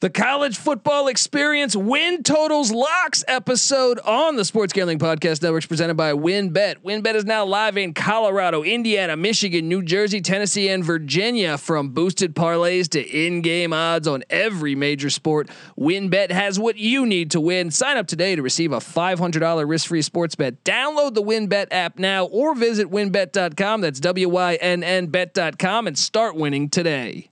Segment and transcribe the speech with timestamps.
[0.00, 5.98] The college football experience win totals locks episode on the Sports Gambling Podcast Network presented
[5.98, 6.76] by WynnBet.
[6.76, 11.58] WynnBet is now live in Colorado, Indiana, Michigan, New Jersey, Tennessee, and Virginia.
[11.58, 17.32] From boosted parlays to in-game odds on every major sport, WynnBet has what you need
[17.32, 17.70] to win.
[17.70, 20.64] Sign up today to receive a $500 risk-free sports bet.
[20.64, 23.82] Download the WynnBet app now or visit wynnbet.com.
[23.82, 27.30] That's W-Y-N-N bet.com and start winning today.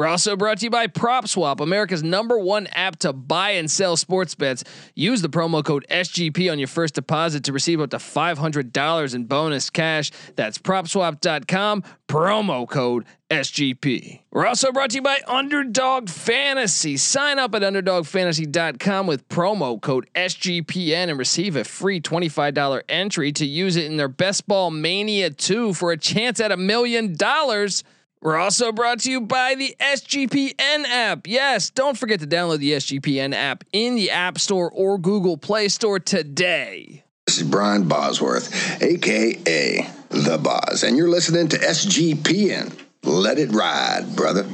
[0.00, 3.98] We're also brought to you by PropSwap, America's number one app to buy and sell
[3.98, 4.64] sports bets.
[4.94, 9.24] Use the promo code SGP on your first deposit to receive up to $500 in
[9.24, 10.10] bonus cash.
[10.36, 14.20] That's propswap.com, promo code SGP.
[14.30, 16.96] We're also brought to you by Underdog Fantasy.
[16.96, 23.44] Sign up at underdogfantasy.com with promo code SGPN and receive a free $25 entry to
[23.44, 27.84] use it in their Best Ball Mania 2 for a chance at a million dollars.
[28.22, 31.26] We're also brought to you by the SGPN app.
[31.26, 35.68] Yes, don't forget to download the SGPN app in the App Store or Google Play
[35.68, 37.02] Store today.
[37.26, 42.78] This is Brian Bosworth, aka The Boz, and you're listening to SGPN.
[43.04, 44.46] Let it ride, brother.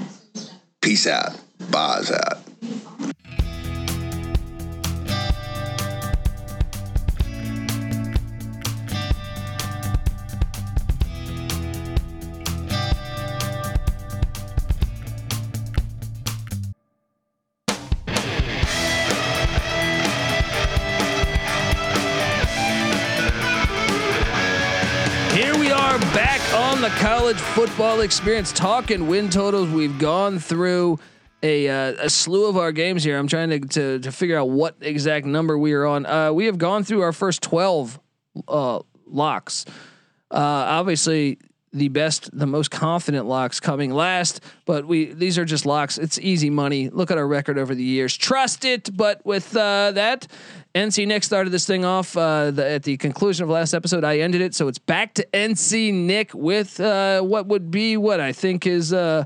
[0.80, 1.32] Peace out.
[1.68, 2.45] Boz out.
[26.96, 29.68] College football experience, talking win totals.
[29.68, 30.98] We've gone through
[31.42, 33.18] a, uh, a slew of our games here.
[33.18, 36.06] I'm trying to, to, to figure out what exact number we are on.
[36.06, 38.00] Uh, we have gone through our first 12
[38.48, 39.66] uh, locks.
[40.30, 41.38] Uh, obviously,
[41.76, 45.98] the best, the most confident locks coming last, but we these are just locks.
[45.98, 46.88] It's easy money.
[46.88, 48.16] Look at our record over the years.
[48.16, 48.96] Trust it.
[48.96, 50.26] But with uh, that,
[50.74, 54.04] NC Nick started this thing off uh, the, at the conclusion of last episode.
[54.04, 58.20] I ended it, so it's back to NC Nick with uh, what would be what
[58.20, 59.24] I think is uh,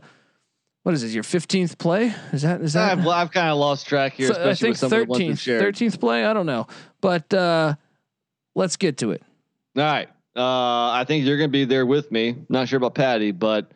[0.83, 1.13] what is it?
[1.13, 2.13] Your fifteenth play?
[2.33, 2.99] Is that is that?
[2.99, 4.33] I've, I've kind of lost track here.
[4.33, 5.41] I think thirteenth.
[5.41, 6.25] Thirteenth play.
[6.25, 6.67] I don't know,
[7.01, 7.75] but uh,
[8.57, 9.23] let's get to it.
[9.77, 10.09] All right.
[10.37, 12.37] Uh, I think you're going to be there with me.
[12.49, 13.73] Not sure about Patty, but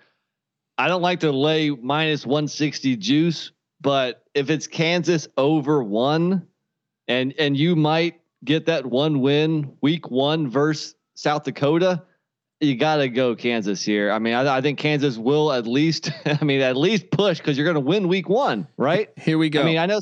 [0.78, 3.50] I don't like to lay minus 160 juice.
[3.80, 6.46] But if it's Kansas over one
[7.06, 12.02] and and you might get that one win week one versus South Dakota,
[12.60, 14.10] you got to go Kansas here.
[14.10, 17.56] I mean, I, I, think Kansas will at least, I mean, at least push because
[17.56, 19.10] you're going to win week one, right?
[19.16, 19.62] Here we go.
[19.62, 20.00] I mean, I know,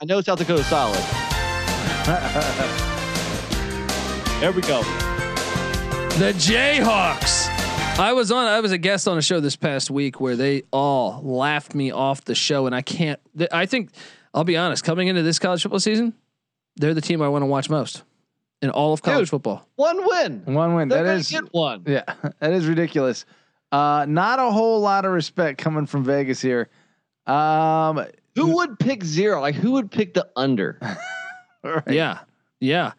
[0.00, 0.96] I know South Dakota's solid.
[4.40, 4.82] there we go.
[6.18, 7.48] The Jayhawks.
[7.98, 8.46] I was on.
[8.46, 11.90] I was a guest on a show this past week where they all laughed me
[11.90, 13.18] off the show, and I can't.
[13.50, 13.90] I think
[14.32, 14.84] I'll be honest.
[14.84, 16.14] Coming into this college football season,
[16.76, 18.04] they're the team I want to watch most
[18.62, 19.68] in all of college Dude, football.
[19.74, 20.42] One win.
[20.44, 20.88] One win.
[20.88, 21.82] They're that is one.
[21.84, 22.04] Yeah,
[22.38, 23.24] that is ridiculous.
[23.72, 26.68] Uh, not a whole lot of respect coming from Vegas here.
[27.26, 29.40] Um, who would pick zero?
[29.40, 30.78] Like who would pick the under?
[31.64, 31.82] right.
[31.88, 32.20] Yeah,
[32.60, 32.92] yeah.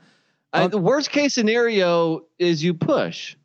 [0.64, 3.36] Uh, the worst case scenario is you push.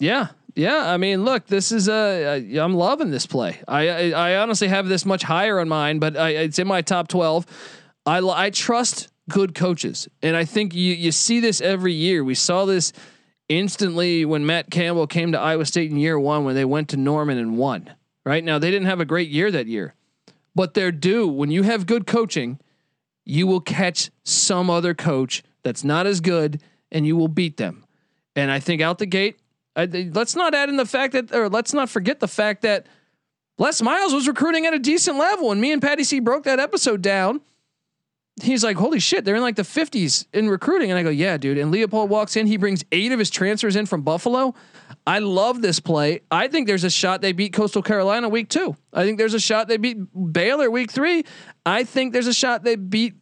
[0.00, 0.90] Yeah, yeah.
[0.92, 2.58] I mean, look, this is a.
[2.58, 3.60] I'm loving this play.
[3.68, 6.82] I, I, I honestly have this much higher on mine, but I, it's in my
[6.82, 7.46] top twelve.
[8.04, 10.08] I I trust good coaches.
[10.22, 12.24] And I think you you see this every year.
[12.24, 12.92] We saw this
[13.48, 16.96] instantly when Matt Campbell came to Iowa State in year one when they went to
[16.96, 17.92] Norman and won.
[18.24, 19.94] Right now, they didn't have a great year that year,
[20.54, 21.26] but they're due.
[21.26, 22.60] When you have good coaching,
[23.24, 27.84] you will catch some other coach that's not as good, and you will beat them.
[28.36, 29.38] And I think out the gate,
[29.76, 32.86] I, let's not add in the fact that, or let's not forget the fact that
[33.58, 35.52] Les Miles was recruiting at a decent level.
[35.52, 37.40] And me and Patty C broke that episode down
[38.40, 40.90] he's like, holy shit, they're in like the 50s in recruiting.
[40.90, 41.58] And I go, yeah, dude.
[41.58, 44.54] And Leipold walks in, he brings eight of his transfers in from Buffalo.
[45.06, 46.20] I love this play.
[46.30, 48.76] I think there's a shot they beat Coastal Carolina week two.
[48.92, 49.98] I think there's a shot they beat
[50.32, 51.24] Baylor week three.
[51.66, 53.14] I think there's a shot they beat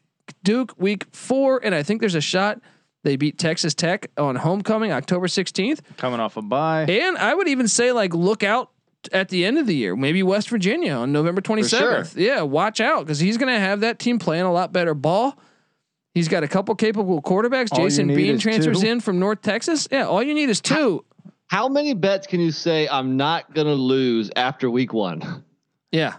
[0.43, 1.61] Duke week four.
[1.63, 2.61] And I think there's a shot
[3.03, 5.81] they beat Texas Tech on homecoming October 16th.
[5.97, 6.85] Coming off a bye.
[6.85, 8.71] And I would even say, like, look out
[9.13, 12.13] at the end of the year, maybe West Virginia on November 27th.
[12.13, 12.23] Sure.
[12.23, 15.39] Yeah, watch out because he's going to have that team playing a lot better ball.
[16.13, 17.69] He's got a couple capable quarterbacks.
[17.73, 18.87] All Jason Bean transfers two.
[18.87, 19.89] in from North Texas.
[19.91, 21.05] Yeah, all you need is two.
[21.47, 25.45] How, how many bets can you say I'm not going to lose after week one?
[25.93, 26.17] Yeah.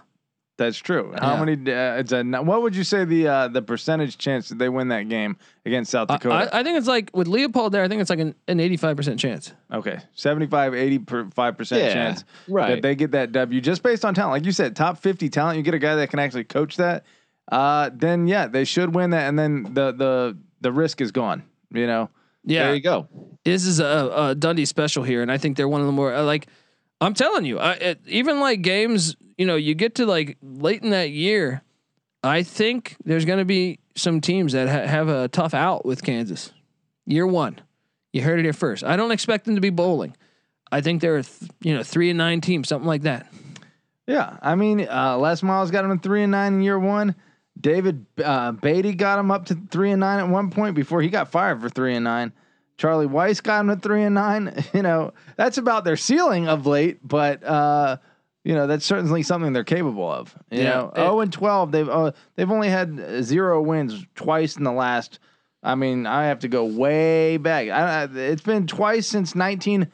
[0.62, 1.12] That's true.
[1.18, 1.44] How Yeah.
[1.44, 1.72] many?
[1.72, 2.22] Uh, it's a.
[2.42, 5.36] What would you say the uh, the percentage chance that they win that game
[5.66, 6.54] against South I, Dakota?
[6.54, 7.82] I, I think it's like with Leipold there.
[7.82, 9.52] I think it's like an, an 85% chance.
[9.72, 12.70] okay, 75, 85 percent Yeah, chance right.
[12.76, 14.32] that they get that W just based on talent.
[14.32, 15.56] Like you said, top fifty talent.
[15.56, 17.04] You get a guy that can actually coach that.
[17.50, 21.42] Uh, then yeah, they should win that, and then the the the risk is gone.
[21.72, 22.08] You know.
[22.44, 22.64] Yeah.
[22.66, 23.08] There you go.
[23.44, 26.12] this is a, a Dundee special here, and I think they're one of the more
[26.14, 26.46] uh, like.
[27.00, 30.84] I'm telling you, I, it, even like games, you know, you get to like late
[30.84, 31.62] in that year,
[32.22, 36.04] I think there's going to be some teams that ha- have a tough out with
[36.04, 36.52] Kansas.
[37.06, 37.60] Year one,
[38.12, 38.84] you heard it here first.
[38.84, 40.16] I don't expect them to be bowling.
[40.70, 43.26] I think they're th- you know three and nine teams, something like that.
[44.06, 47.16] Yeah, I mean, uh, Les Miles got him in three and nine in year one.
[47.60, 51.08] David uh, Beaty got him up to three and nine at one point before he
[51.08, 52.32] got fired for three and nine.
[52.78, 54.54] Charlie Weis got him at three and nine.
[54.72, 57.96] You know, that's about their ceiling of late, but uh,
[58.44, 60.34] you know that's certainly something they're capable of.
[60.50, 61.72] You Yeah, know, it- zero and twelve.
[61.72, 65.18] They've uh, they've only had zero wins twice in the last.
[65.62, 67.68] I mean, I have to go way back.
[67.68, 69.88] I, it's been twice since nineteen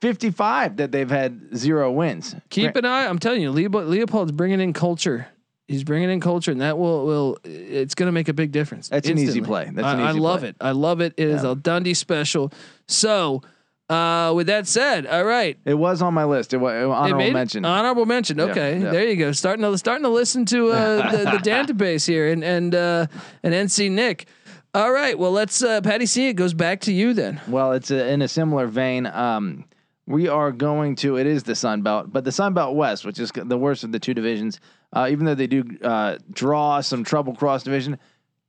[0.00, 2.36] fifty five that they've had zero wins.
[2.50, 3.06] Keep an eye.
[3.06, 5.26] I'm telling you, Leipold, Leipold's bringing in culture.
[5.66, 8.88] He's bringing in culture, and that will will it's going to make a big difference.
[8.88, 9.68] That's an easy play.
[9.72, 10.48] That's I, an I love play.
[10.50, 10.56] it.
[10.60, 11.14] I love it.
[11.18, 11.50] It is Yeah.
[11.50, 12.52] a Dundee special.
[12.86, 13.42] So,
[13.88, 15.58] uh, with that said, all right.
[15.64, 16.52] It was on my list.
[16.52, 17.32] It was It honorable it?
[17.32, 17.64] mention.
[17.64, 18.40] Honorable mention.
[18.40, 18.90] Okay, yeah.
[18.90, 19.32] there you go.
[19.32, 23.06] Starting to starting to listen to uh, the, the database here and and uh,
[23.42, 24.26] and NC Nick.
[24.74, 25.18] All right.
[25.18, 26.28] Well, let's uh, Patty C.
[26.28, 27.40] It goes back to you then.
[27.48, 29.06] well, it's a, in a similar vein.
[29.06, 29.64] Um,
[30.06, 31.16] we are going to.
[31.16, 33.92] It is the Sun Belt, but the Sun Belt West, which is the worst of
[33.92, 34.60] the two divisions.
[34.92, 37.98] Uh, even though they do uh, draw some trouble cross division,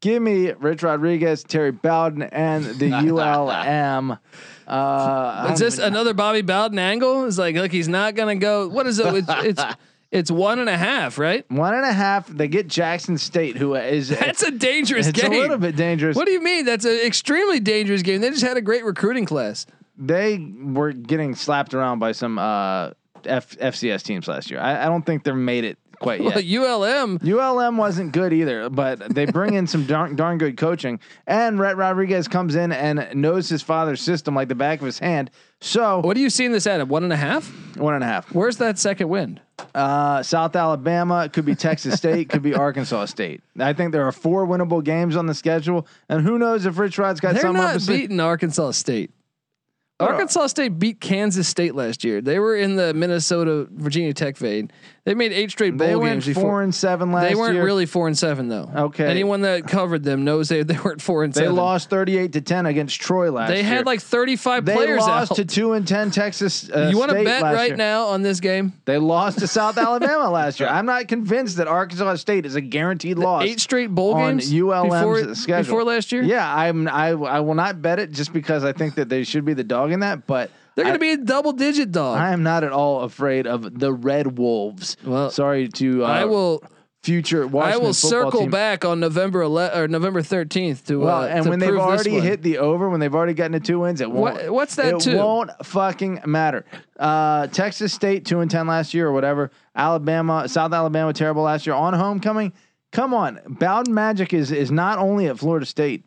[0.02, 4.18] give me Rich Rodriguez, Terry Bowden, and the ULM.
[4.70, 7.26] Uh, Is this another Bobby Bowden angle?
[7.26, 8.68] It's like, look, he's not gonna go.
[8.68, 9.14] What is it?
[9.14, 9.28] It's
[9.60, 9.64] it's,
[10.12, 11.50] it's one and a half, right?
[11.52, 12.28] one and a half?
[12.28, 15.34] They get Jackson State, who is That's a dangerous it's game.
[15.34, 16.16] a little bit dangerous.
[16.16, 16.66] What do you mean?
[16.66, 18.22] That's an extremely dangerous game.
[18.22, 19.66] They just had a great recruiting class.
[19.98, 22.92] they were getting slapped around by some uh,
[23.26, 24.60] F- FCS teams last year.
[24.60, 26.36] I, I don't think they're made it quite yet.
[26.36, 27.20] Well, ULM.
[27.24, 31.00] ULM wasn't good either, but they bring in some darn, darn good coaching.
[31.28, 35.00] And Rhett Rodriguez comes in and knows his father's system like the back of his
[35.00, 35.30] hand.
[35.62, 36.88] So What are you seeing this at?
[36.88, 37.48] One and a half?
[37.78, 38.34] one and a half.
[38.34, 39.42] Where's that second wind?
[39.76, 43.42] Uh, South Alabama it could be Texas State, could be Arkansas State.
[43.60, 46.98] I think there are four winnable games on the schedule, and who knows if Rich
[46.98, 47.34] Rod's got some.
[47.36, 48.00] They're something up not his sleeve.
[48.04, 49.12] beating Arkansas State.
[50.00, 52.22] Arkansas State beat Kansas State last year.
[52.22, 54.72] They were in the Minnesota Virginia Tech vein.
[55.10, 56.62] They made eight straight bowl They went games four before.
[56.62, 57.30] and seven last year.
[57.32, 57.66] They weren't year.
[57.66, 58.70] really four and seven though.
[58.76, 59.08] Okay.
[59.08, 61.56] Anyone that covered them knows they they weren't four and They seven.
[61.56, 63.58] lost thirty-eight to ten against Troy last year.
[63.58, 63.78] They year.
[63.78, 64.86] had like thirty five players.
[64.86, 65.36] they lost out.
[65.38, 66.70] to two and ten Texas.
[66.70, 67.76] Uh, you want to bet right year.
[67.76, 68.74] now on this game?
[68.86, 70.70] They lost to South Alabama last year.
[70.70, 73.46] I'm not convinced that Arkansas State is a guaranteed loss.
[73.46, 75.64] Eight straight bowl on games ULM's before, schedule.
[75.64, 76.22] before last year.
[76.22, 76.88] Yeah, I'm.
[76.88, 79.64] I I will not bet it just because I think that they should be the
[79.64, 80.28] dog in that.
[80.28, 80.52] But
[80.84, 82.18] they're going to be a double digit dog.
[82.18, 84.98] I am not at all afraid of the Red Wolves.
[85.06, 86.64] Well, sorry to uh, I will.
[87.04, 88.50] future I will football circle team.
[88.52, 91.00] back on November 11 or November 13th to.
[91.00, 92.22] Well, uh, and to when they've prove this already one.
[92.24, 94.36] hit the over, when they've already gotten to two wins, it won't.
[94.36, 96.66] What- what's that It won't fucking matter.
[97.00, 99.50] Uh, Texas State two and ten last year or whatever.
[99.76, 102.52] Alabama, South Alabama terrible last year on homecoming.
[102.92, 106.04] Come on, Bowden Magic is is not only at Florida State.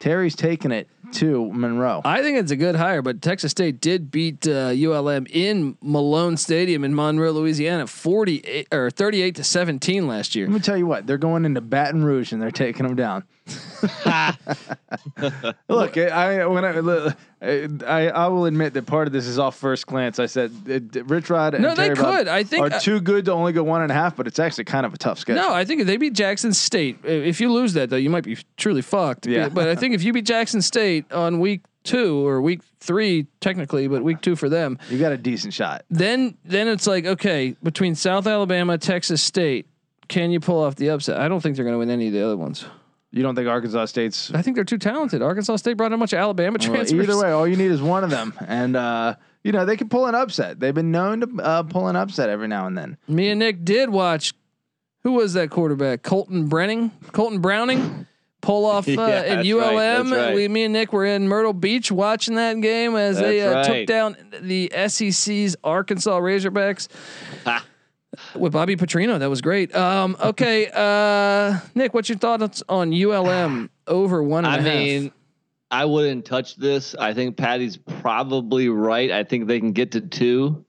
[0.00, 2.02] Terry's taking it to Monroe.
[2.04, 6.36] I think it's a good hire, but Texas State did beat uh, ULM in Malone
[6.36, 10.46] Stadium in Monroe, Louisiana, forty-eight or thirty-eight to seventeen last year.
[10.46, 13.24] Let me tell you what, they're going into Baton Rouge and they're taking them down.
[15.68, 17.14] Look, I when I,
[17.86, 20.18] I I will admit that part of this is off first glance.
[20.18, 20.50] I said
[20.96, 22.28] uh, Rich Rod and No, they Terry Bowden could.
[22.28, 24.64] I think- are too good to only go one and a half, but it's actually
[24.64, 25.42] kind of a tough schedule.
[25.42, 28.24] No, I think if they beat Jackson State, if you lose that though, you might
[28.24, 29.26] be truly fucked.
[29.26, 29.48] Yeah.
[29.50, 33.88] But I think if you beat Jackson State on week two or week three, technically,
[33.88, 35.84] but week two for them, You got a decent shot.
[35.90, 39.66] then then it's like okay, between South Alabama, Texas State,
[40.08, 41.18] can you pull off the upset?
[41.20, 42.64] I don't think they're going to win any of the other ones.
[43.10, 45.22] You don't think Arkansas State's I think they're too talented.
[45.22, 47.08] Arkansas State brought in a bunch of Alabama well, transfers.
[47.08, 47.30] either way?
[47.30, 50.14] All you need is one of them, and uh, you know they can pull an
[50.16, 50.58] upset.
[50.58, 52.96] They've been known to uh, pull an upset every now and then.
[53.06, 54.34] Me and Nick did watch.
[55.04, 56.02] Who was that quarterback?
[56.02, 58.06] Colton Brenning, Colton Browning,
[58.44, 60.12] pull off uh, Yeah, in ULM.
[60.12, 60.34] right, right.
[60.34, 63.68] We, me and Nick were in Myrtle Beach watching that game as they uh, That's
[63.68, 66.88] took down the SEC's Arkansas Razorbacks
[68.34, 69.18] with Bobby Petrino.
[69.18, 69.74] That was great.
[69.74, 74.64] Um, okay, uh, Nick, what's your thoughts on ULM over one and a I half?
[74.82, 75.12] mean,
[75.70, 76.94] I wouldn't touch this.
[76.94, 79.10] I think Patty's probably right.
[79.10, 80.64] I think they can get to two,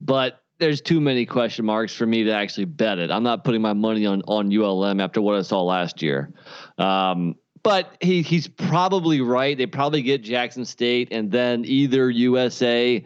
[0.00, 3.10] but there's too many question marks for me to actually bet it.
[3.10, 6.32] I'm not putting my money on on ULM after what I saw last year.
[6.78, 9.56] Um, but he he's probably right.
[9.56, 13.04] They probably get Jackson State and then either USA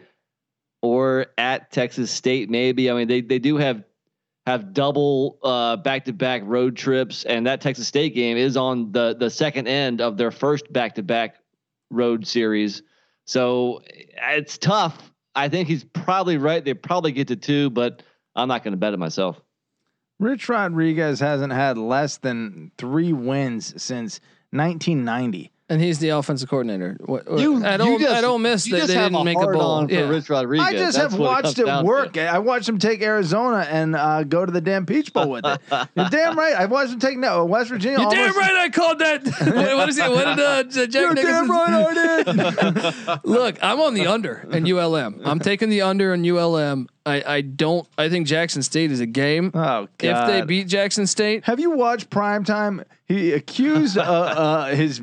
[0.81, 2.49] or at Texas State.
[2.49, 3.83] Maybe I mean they they do have
[4.45, 5.39] have double
[5.83, 9.67] back to back road trips, and that Texas State game is on the the second
[9.67, 11.35] end of their first back to back
[11.89, 12.83] road series.
[13.25, 15.11] So it's tough.
[15.39, 16.63] I think he's probably right.
[16.65, 18.03] They probably get to two, but
[18.35, 19.39] I'm not going to bet it myself.
[20.19, 24.19] Rich Rodriguez hasn't had less than three wins since
[24.51, 25.49] 1990.
[25.71, 26.97] And he's the offensive coordinator.
[27.05, 29.21] What, You- at, you Ole, just- at Ole Miss, that they, just they have didn't
[29.21, 29.61] a make a bowl.
[29.61, 30.09] on for Yeah.
[30.09, 30.65] Rich Rodriguez.
[30.67, 32.13] I just That's have what it watched it work.
[32.13, 32.25] to.
[32.25, 35.59] I watched him take Arizona and uh, go to the damn Peach Bowl with it.
[35.95, 36.55] You're damn right.
[36.55, 37.99] I watched him take no West Virginia.
[37.99, 39.23] You're damn right I called that.
[39.55, 40.09] what, what is it?
[40.09, 43.19] What did uh, J- Jack You're damn Nicholson- right I did.
[43.25, 45.21] Look, I'm on the under in ULM.
[45.23, 46.87] I'm taking the under in ULM.
[47.05, 47.87] I, I don't.
[47.97, 49.51] I think Jackson State is a game.
[49.53, 50.01] Oh God!
[50.01, 52.83] If they beat Jackson State, have you watched Primetime?
[53.07, 55.01] He accused uh, uh, his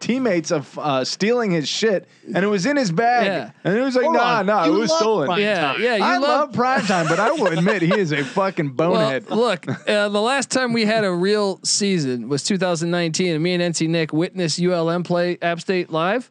[0.00, 3.26] teammates of uh, stealing his shit, and it was in his bag.
[3.26, 3.50] Yeah.
[3.64, 4.46] And it was like, Hold nah, on.
[4.46, 5.26] nah, it was stolen.
[5.26, 5.82] Prime yeah, time.
[5.82, 6.22] yeah, you I love.
[6.22, 9.30] love Primetime, but I will admit he is a fucking well, bonehead.
[9.30, 13.74] look, uh, the last time we had a real season was 2019, and me and
[13.74, 16.30] NC Nick witnessed ULM play App State live.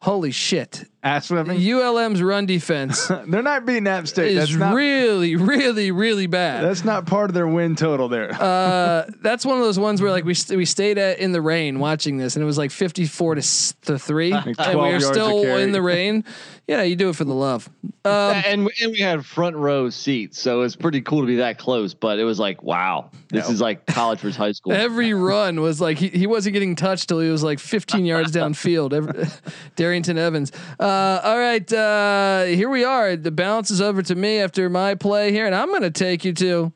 [0.00, 0.84] Holy shit!
[1.04, 1.60] Ass whipping.
[1.60, 4.32] ULM's run defense They're not beating App State.
[4.36, 4.74] is That's not.
[4.74, 6.62] really, really, really bad.
[6.64, 8.32] that's not part of their win total there.
[8.40, 11.40] uh, that's one of those ones where like we st- we stayed at in the
[11.42, 14.54] rain watching this, and it was like fifty four to s- to three, and we
[14.54, 16.24] 12 were still in the rain.
[16.68, 17.68] Yeah, you do it for the love.
[18.04, 18.12] Um,
[18.46, 21.58] and we- and we had front row seats, so it's pretty cool to be that
[21.58, 21.94] close.
[21.94, 24.72] But it was like, wow, this is like college versus high school.
[24.72, 28.30] every run was like he, he wasn't getting touched till he was like 15 yards
[28.30, 28.92] downfield.
[28.92, 29.12] Every,
[29.76, 30.52] Darrynton Evans.
[30.78, 30.91] Uh,
[31.24, 33.16] all right, uh, here we are.
[33.16, 36.24] The balance is over to me after my play here, and I'm going to take
[36.24, 36.72] you to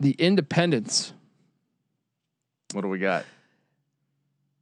[0.00, 1.12] the Independence.
[2.72, 3.24] what do we got?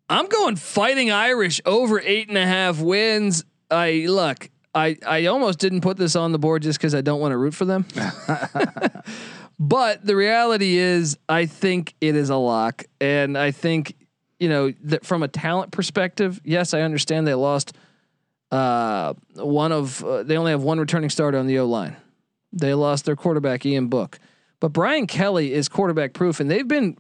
[0.09, 3.45] I'm going Fighting Irish over eight and a half wins.
[3.71, 4.49] I look.
[4.75, 7.37] I I almost didn't put this on the board just because I don't want to
[7.37, 7.87] root for them.
[9.59, 13.97] but the reality is, I think it is a lock, and I think
[14.39, 17.73] you know that from a talent perspective, yes, I understand they lost
[18.51, 21.97] uh, one of uh, they only have one returning starter on the O line.
[22.53, 24.19] They lost their quarterback Ian Book,
[24.61, 26.97] but Brian Kelly is quarterback proof, and they've been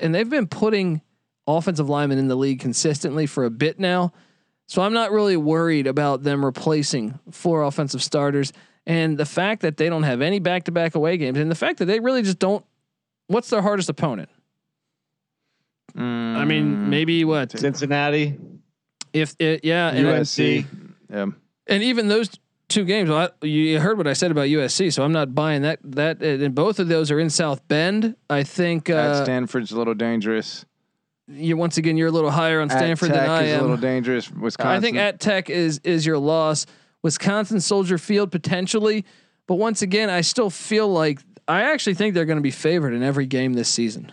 [0.00, 1.02] and they've been putting
[1.46, 4.12] offensive linemen in the league consistently for a bit now.
[4.66, 8.52] So I'm not really worried about them replacing four offensive starters.
[8.86, 11.54] And the fact that they don't have any back to back away games and the
[11.54, 12.64] fact that they really just don't
[13.28, 14.28] what's their hardest opponent?
[15.96, 18.38] I mean, maybe what Cincinnati.
[19.12, 20.66] If it yeah, and, USC.
[21.10, 21.26] Yeah.
[21.66, 22.30] and even those
[22.68, 23.10] two games.
[23.10, 25.80] Well, I, you heard what I said about USC, so I'm not buying that.
[25.82, 28.16] That and both of those are in South Bend.
[28.30, 30.64] I think uh, Stanford's a little dangerous.
[31.26, 33.60] you once again you're a little higher on Stanford than I is am.
[33.60, 34.30] a little dangerous.
[34.30, 34.76] Wisconsin.
[34.76, 36.66] I think at Tech is is your loss.
[37.02, 39.04] Wisconsin Soldier Field potentially,
[39.46, 42.92] but once again, I still feel like I actually think they're going to be favored
[42.92, 44.12] in every game this season.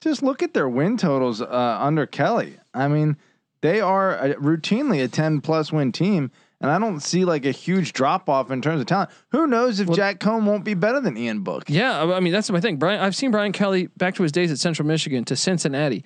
[0.00, 2.56] just look at their win totals uh, under Kelly.
[2.72, 3.16] I mean,
[3.64, 6.30] they are a, routinely a 10 plus win team,
[6.60, 9.08] and I don't see like a huge drop off in terms of talent.
[9.30, 11.64] Who knows if Well- Jack Coan won't be better than Ian Book?
[11.68, 12.76] Yeah, I mean that's my thing.
[12.76, 16.04] Brian, I've seen Brian Kelly back to his days at Central Michigan to Cincinnati.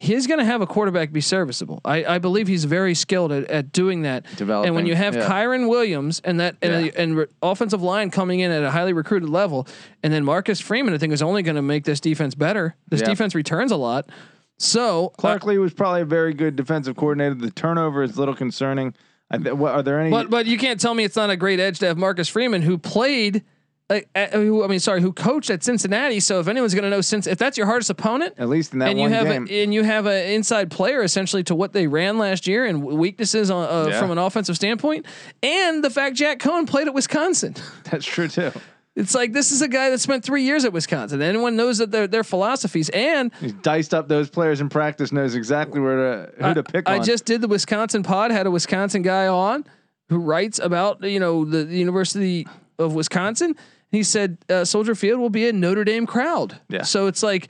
[0.00, 1.80] He's going to have a quarterback be serviceable.
[1.84, 4.26] I, I believe he's very skilled at, at doing that.
[4.36, 5.28] Developing, And when you have yeah.
[5.28, 6.92] Kyren Williams and that and, Yeah.
[6.96, 9.66] and re- offensive line coming in at a highly recruited level,
[10.04, 12.76] and then Marcus Freeman, I think is only going to make this defense better.
[12.88, 13.08] This Yeah.
[13.08, 14.08] defense returns a lot.
[14.58, 17.34] So Clark Lea was probably a very good defensive coordinator.
[17.34, 18.94] The turnover is a little concerning.
[19.30, 20.10] I th- what, are there any?
[20.10, 22.62] But but you can't tell me it's not a great edge to have Marcus Freeman
[22.62, 23.44] who played.
[23.90, 26.20] Uh, uh, who, I mean, sorry, who coached at Cincinnati?
[26.20, 28.80] So if anyone's going to know, since if that's your hardest opponent, at least in
[28.80, 31.54] that and you one have game, a, and you have an inside player essentially to
[31.54, 33.98] what they ran last year and weaknesses on, uh, Yeah.
[33.98, 35.06] from an offensive standpoint,
[35.42, 37.54] and the fact Jack Coan played at Wisconsin.
[37.84, 38.52] that's true too.
[38.98, 41.22] It's like this is a guy that spent three years at Wisconsin.
[41.22, 45.12] Anyone knows that their their philosophies and He's diced up those players in practice.
[45.12, 47.04] Knows exactly where to who to pick I, on.
[47.04, 49.64] Just did the Wisconsin pod, had a Wisconsin guy on
[50.08, 52.48] who writes about you know the, the University
[52.80, 53.54] of Wisconsin.
[53.92, 56.58] He said uh, Soldier Field will be a Notre Dame crowd.
[56.68, 56.82] Yeah.
[56.82, 57.48] So it's like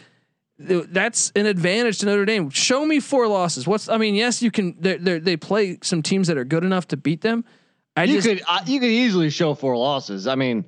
[0.58, 2.50] that's an advantage to Notre Dame.
[2.50, 3.66] Show me four losses.
[3.66, 4.14] What's I mean?
[4.14, 4.76] Yes, you can.
[4.78, 7.46] They they play some teams that are good enough to beat them.
[7.96, 10.26] I you just could uh, you could easily show four losses.
[10.26, 10.66] I mean,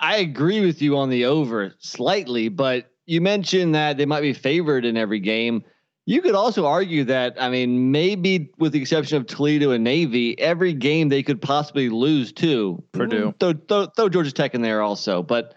[0.00, 4.32] I agree with you on the over slightly, but you mentioned that they might be
[4.32, 5.62] favored in every game.
[6.06, 10.38] You could also argue that I mean maybe with the exception of Toledo and Navy,
[10.40, 13.34] every game they could possibly lose to Purdue.
[13.38, 15.54] Throw, throw, throw Georgia Tech in there also, but.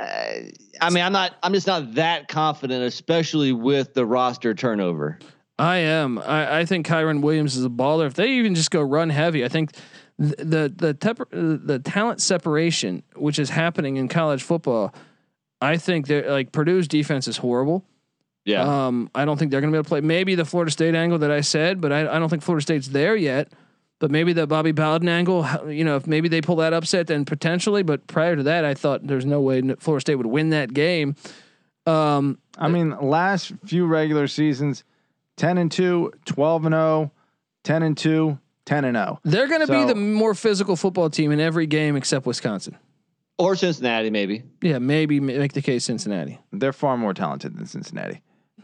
[0.00, 0.42] Uh,
[0.80, 1.34] I mean, I'm not.
[1.42, 5.18] I'm just not that confident, especially with the roster turnover.
[5.58, 6.20] I am.
[6.20, 8.06] I, I think Kyren Williams is a baller.
[8.06, 9.72] If they even just go run heavy, I think
[10.18, 14.94] the the the, tep- the talent separation which is happening in college football.
[15.60, 17.84] I think they're like Purdue's defense is horrible.
[18.44, 18.86] Yeah.
[18.86, 20.00] Um, I don't think they're going to be able to play.
[20.00, 22.88] Maybe the Florida State angle that I said, but I, I don't think Florida State's
[22.88, 23.52] there yet.
[24.00, 27.24] But maybe the Bobby Bowden angle, you know, if maybe they pull that upset, then
[27.24, 27.82] potentially.
[27.82, 31.16] But prior to that, I thought there's no way Florida State would win that game.
[31.84, 34.84] Um, I mean, last few regular seasons,
[35.36, 37.12] 10 and 2, 12 and 0,
[37.64, 39.18] 10 and 2, 10 and 0.
[39.24, 42.76] they're going to be the more physical football team in every game except Wisconsin.
[43.38, 44.42] or Cincinnati, maybe.
[44.62, 46.38] Yeah, maybe make the case Cincinnati.
[46.52, 48.20] They're far more talented than Cincinnati.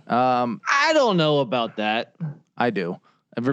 [0.06, 2.14] Um, I don't know about that.
[2.56, 3.00] I do.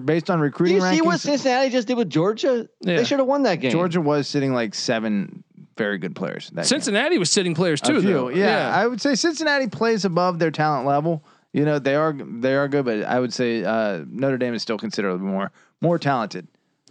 [0.03, 2.67] Based on Do recruiting you see what Cincinnati just did with Georgia?
[2.81, 2.98] Yeah.
[2.98, 3.72] They should have won that game.
[3.72, 5.43] Georgia was sitting like seven
[5.77, 6.50] very good players.
[6.50, 6.65] That game.
[6.65, 8.29] Cincinnati was sitting players too, A few, though.
[8.29, 11.24] Yeah, I would say Cincinnati plays above their talent level.
[11.53, 14.62] You know, they are they are good, but I would say uh, Notre Dame is
[14.62, 16.48] still considerably more more talented.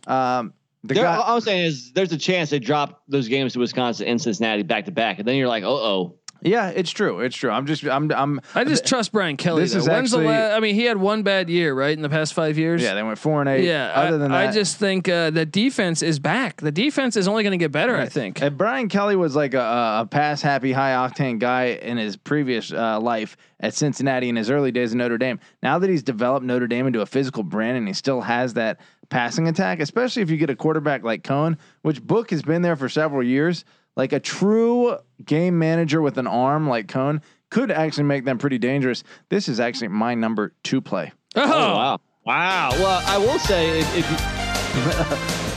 [0.06, 0.52] Um,
[0.84, 3.58] the There- guy, all I'm saying is there's a chance they drop those games to
[3.58, 6.16] Wisconsin and Cincinnati back to back, and then you're like, oh oh.
[6.42, 7.20] Yeah, it's true.
[7.20, 7.50] It's true.
[7.50, 9.62] I'm just I'm I'm I just trust Brian Kelly.
[9.62, 9.78] This though.
[9.80, 12.34] is When's actually- the I mean, he had one bad year, right, in the past
[12.34, 12.82] five years.
[12.82, 12.94] yeah.
[12.94, 13.64] They went four and eight.
[13.64, 16.60] Yeah, Other I, than that, I just think uh, the defense is back.
[16.60, 17.96] The defense is only going to get better.
[17.96, 18.40] I think.
[18.40, 22.72] And Brian Kelly was like a, a pass happy, high octane guy in his previous
[22.72, 25.38] uh, life at Cincinnati in his early days in Notre Dame.
[25.62, 28.80] Now that he's developed Notre Dame into a physical brand and he still has that
[29.10, 32.76] passing attack, especially if you get a quarterback like Coan, which Book has been there
[32.76, 33.64] for several years,
[34.00, 38.56] like a true game manager with an arm like Coan could actually make them pretty
[38.56, 39.04] dangerous.
[39.28, 41.12] This is actually my number two play.
[41.36, 42.00] Oh, Oh, wow.
[42.24, 42.70] Wow.
[42.72, 44.16] Well, I will say if, if you,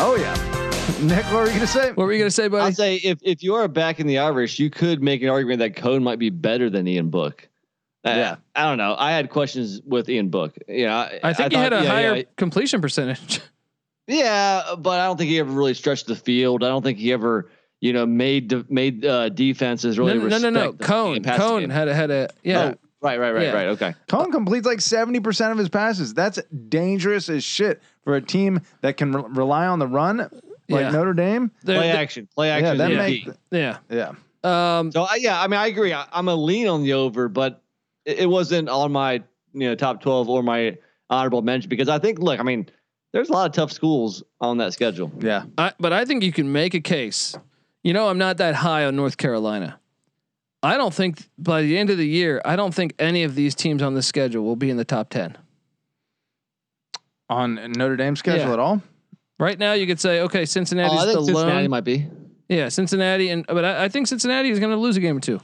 [0.00, 0.34] Oh yeah,
[1.02, 1.88] Nick, what were you gonna say?
[1.92, 2.64] What were you going to say, buddy?
[2.64, 5.58] I'll say if if you are back in the Irish, you could make an argument
[5.58, 7.46] that Coan might be better than Ian Book.
[8.06, 8.36] Uh, Yeah.
[8.54, 8.94] I don't know.
[8.96, 10.56] I had questions with Ian Book.
[10.68, 13.40] Yeah, I think he thought, had a yeah, higher Yeah, completion percentage.
[14.08, 16.64] yeah, but I don't think he ever really stretched the field.
[16.64, 17.48] I don't think he ever,
[17.80, 20.14] you know, made de- made uh, defenses really.
[20.14, 20.60] no, no, no, no.
[20.70, 21.70] respect Coan, Coan game.
[21.70, 22.72] had a had a yeah.
[22.74, 23.52] Oh, right, right, right, Yeah.
[23.52, 23.68] right.
[23.68, 23.94] Okay.
[24.08, 26.14] Coan completes like 70% of his passes.
[26.14, 30.30] That's dangerous as shit for a team that can re- rely on the run like
[30.68, 30.90] Yeah.
[30.90, 31.50] Notre Dame.
[31.64, 32.28] Play they're- action.
[32.34, 32.78] Play Yeah, action.
[32.78, 33.30] that is make key.
[33.52, 33.78] yeah.
[33.90, 34.12] yeah.
[34.44, 35.92] Um, So I, yeah, I mean, I agree.
[35.92, 37.62] I, I'm a lean on the over, but
[38.04, 39.14] it, it wasn't on my
[39.52, 40.76] you know top 12 or my
[41.10, 42.68] honorable mention because I think look, I mean,
[43.18, 45.10] there's a lot of tough schools on that schedule.
[45.18, 45.42] Yeah.
[45.58, 47.36] I, but I think you can make a case.
[47.82, 49.80] You know, I'm not that high on North Carolina.
[50.62, 53.56] I don't think by the end of the year, I don't think any of these
[53.56, 55.36] teams on the schedule will be in the top ten.
[57.28, 58.52] On Notre Dame schedule Yeah.
[58.52, 58.82] at all?
[59.40, 61.70] Right now, you could say, okay, Oh, Cincinnati's I the Cincinnati lone.
[61.70, 62.06] might be.
[62.48, 65.20] Yeah, Cincinnati, and but I, I think Cincinnati is going to lose a game or
[65.20, 65.40] two.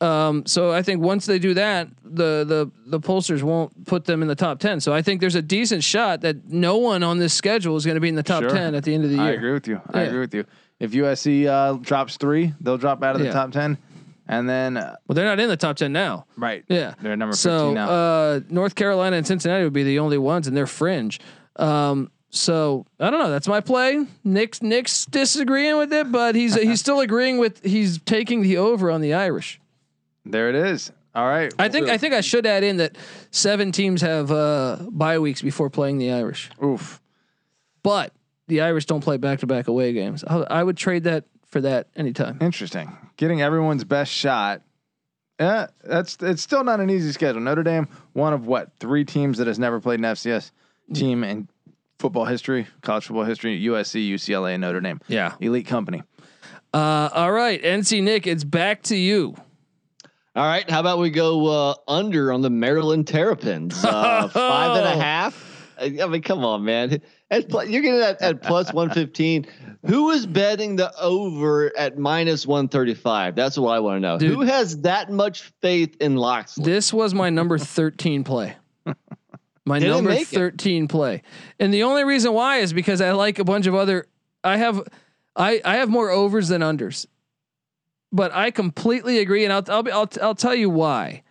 [0.00, 4.20] Um, so I think once they do that, the the the pollsters won't put them
[4.20, 4.78] in the top ten.
[4.80, 7.94] So I think there's a decent shot that no one on this schedule is going
[7.94, 8.50] to be in the top Sure.
[8.50, 9.24] ten at the end of the year.
[9.24, 9.80] I agree with you.
[9.94, 10.44] I agree with you.
[10.78, 13.32] If USC uh, drops three, they'll drop out of the Yeah.
[13.32, 13.78] top 10.
[14.28, 16.26] And then, uh, Well, they're not in the top ten now.
[16.36, 16.62] right.
[16.68, 16.92] Yeah.
[17.00, 17.88] They're number 15 So now.
[17.88, 21.20] uh, North Carolina and Cincinnati would be the only ones, and they're fringe.
[21.56, 23.30] Um, so I don't know.
[23.30, 24.04] That's my play.
[24.24, 28.90] Nick's Nick's disagreeing with it, but he's he's still agreeing with he's taking the over
[28.90, 29.58] on the Irish.
[30.30, 30.92] There it is.
[31.14, 31.52] All right.
[31.58, 32.96] I think I think I should add in that
[33.30, 37.00] seven teams have uh, bye weeks before playing the Irish, Oof.
[37.82, 38.12] but
[38.48, 40.24] the Irish don't play back to back away games.
[40.24, 42.38] I, I would trade that for that anytime.
[42.42, 42.96] Interesting.
[43.16, 44.60] Getting everyone's best shot.
[45.40, 47.40] Yeah, that's it's still not an easy schedule.
[47.40, 50.50] Notre Dame, one of what three teams that has never played an FCS
[50.92, 51.48] team in
[51.98, 53.58] football history, college football history.
[53.64, 55.00] USC, UCLA, and Notre Dame.
[55.08, 55.34] Yeah.
[55.40, 56.02] Elite company.
[56.74, 59.34] Uh, all right, NC Nick, it's back to you.
[60.36, 60.68] All right.
[60.68, 63.82] How about we go uh, under on the Maryland Terrapins?
[63.82, 65.42] Uh, five and a half.
[65.80, 67.00] I mean, come on, man.
[67.30, 69.46] At, pl- you're getting that at plus 115.
[69.86, 73.34] Who is betting the over at minus 135?
[73.34, 74.18] That's what I want to know.
[74.18, 74.30] Dude.
[74.30, 76.64] Who has that much faith in Locksley?
[76.64, 78.56] This was my number 13 play.
[79.64, 80.36] My Didn't number make it.
[80.36, 81.22] 13 play.
[81.58, 84.06] And the only reason why is because I like a bunch of other
[84.44, 84.86] I have
[85.34, 87.06] I I have more overs than unders.
[88.16, 91.22] But I completely agree and I'll I'll be, I'll, I'll tell you why.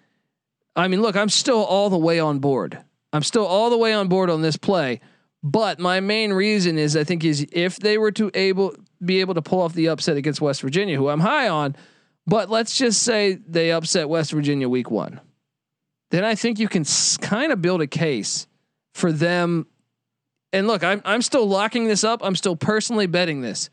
[0.75, 2.77] I mean, look, I'm still all the way on board.
[3.11, 4.99] I'm still all the way on board on this play.
[5.41, 9.33] But my main reason is I think is if they were to able be able
[9.33, 11.75] to pull off the upset against West Virginia, who I'm high on,
[12.27, 15.19] but let's just say they upset West Virginia week one.
[16.11, 18.47] then I think you can s- kind of build a case
[18.93, 19.65] for them.
[20.53, 22.21] And look, I'm I'm still locking this up.
[22.23, 23.69] I'm still personally betting this,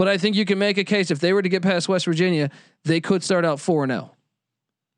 [0.00, 2.06] but I think you can make a case if they were to get past West
[2.06, 2.48] Virginia,
[2.84, 4.16] they could start out four and zero,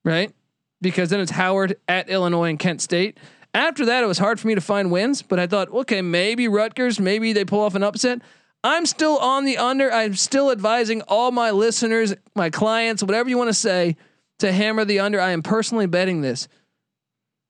[0.04, 0.32] right?
[0.80, 3.18] Because then it's Howard at Illinois and Kent State.
[3.52, 6.46] After that, it was hard for me to find wins, but I thought, okay, maybe
[6.46, 8.22] Rutgers, maybe they pull off an upset.
[8.62, 9.92] I'm still on the under.
[9.92, 13.96] I'm still advising all my listeners, my clients, whatever you want to say,
[14.38, 15.20] to hammer the under.
[15.20, 16.46] I am personally betting this.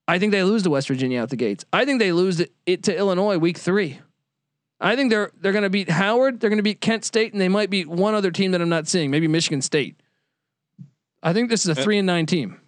[0.07, 1.65] I think they lose to West Virginia out the gates.
[1.71, 3.99] I think they lose it to Illinois week three.
[4.83, 6.41] I think they're they're going to beat Howard.
[6.41, 8.69] They're going to beat Kent State, and they might beat one other team that I'm
[8.69, 9.09] not seeing.
[9.09, 9.95] Maybe Michigan State.
[11.23, 12.59] I think this is a uh, three and nine team.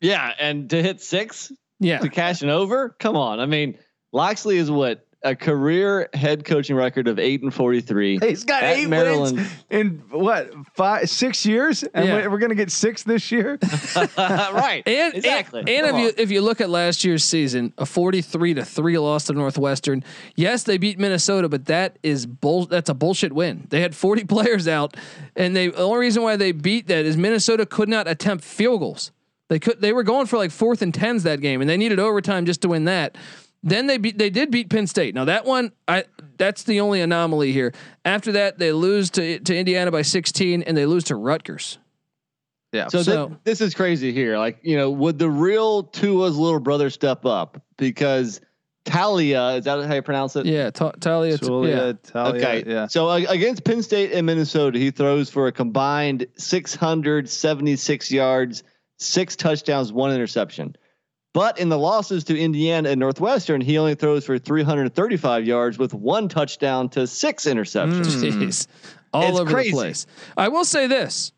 [0.00, 3.40] Yeah, and to hit six Yeah, to cash an over, come on.
[3.40, 3.76] I mean,
[4.12, 8.18] Loxley is what a career head coaching record of eight and forty three.
[8.20, 9.36] He's got eight Maryland.
[9.36, 12.14] wins in what five, six years, and Yeah.
[12.22, 13.58] we're, we're gonna get six this year.
[14.18, 14.82] right.
[14.86, 15.60] And exactly.
[15.60, 18.54] and, and if Come you if you look at last year's season, a forty three
[18.54, 20.04] to three loss to Northwestern.
[20.36, 22.66] Yes, they beat Minnesota, but that is bull.
[22.66, 23.66] That's a bullshit win.
[23.68, 24.96] They had forty players out,
[25.36, 28.80] and they the only reason why they beat that is Minnesota could not attempt field
[28.80, 29.12] goals.
[29.48, 31.98] They could they were going for like fourth and tens that game, and they needed
[31.98, 33.18] overtime just to win that.
[33.62, 35.14] Then they beat they did beat Penn State.
[35.14, 36.04] Now that one I
[36.38, 37.72] that's the only anomaly here.
[38.04, 41.78] After that, they lose to to Indiana by sixteen, and they lose to Rutgers.
[42.72, 42.88] Yeah.
[42.88, 44.38] So, So- thi- this is crazy here.
[44.38, 47.60] Like, you know, would the real Tua's little brother step up?
[47.76, 48.40] Because
[48.84, 50.46] Talia, is that how you pronounce it?
[50.46, 51.32] Yeah, Ta- Talia.
[51.32, 51.36] yeah.
[51.38, 52.64] Tulia, Talia, Okay.
[52.66, 52.86] Yeah.
[52.86, 58.62] So uh, against Penn State and Minnesota, he throws for a combined 676 yards,
[58.98, 60.76] six touchdowns, one interception.
[61.32, 65.94] But in the losses to Indiana and Northwestern, he only throws for 335 yards with
[65.94, 68.06] one touchdown to six interceptions.
[68.22, 68.32] Mm.
[68.42, 68.66] Jeez.
[69.12, 69.70] All It's over crazy.
[69.70, 70.06] the place.
[70.36, 71.32] I will say this.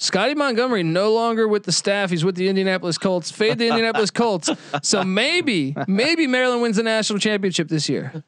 [0.00, 2.10] Scotty Montgomery no longer with the staff.
[2.10, 3.30] He's with the Indianapolis Colts.
[3.30, 4.48] Fade the Indianapolis Colts.
[4.82, 8.22] So maybe, maybe Maryland wins the national championship this year.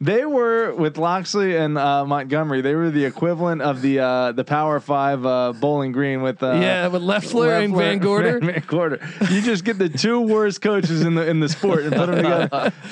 [0.00, 2.60] They were with Locksley and uh, Montgomery.
[2.60, 6.54] They were the equivalent of the uh, the Power Five uh, Bowling Green with uh,
[6.54, 8.40] yeah, with Loeffler and Van Gorder.
[8.40, 9.00] Van, Gorder.
[9.30, 12.16] You just get the two worst coaches in the in the sport and put them
[12.16, 12.72] together.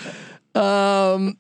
[0.55, 1.39] Um,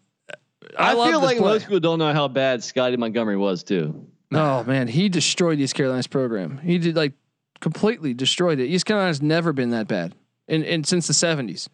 [0.78, 1.48] I, I, feel like play.
[1.48, 4.06] most people don't know how bad Scotty Montgomery was too.
[4.32, 6.58] Oh man, he destroyed East Carolina's program.
[6.58, 7.14] He did like
[7.60, 8.66] completely destroyed it.
[8.66, 10.14] East Carolina's never been that bad,
[10.46, 11.68] in, in since the seventies,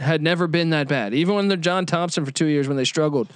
[0.00, 1.14] had never been that bad.
[1.14, 3.28] Even when they're John Thompson for two years when they struggled,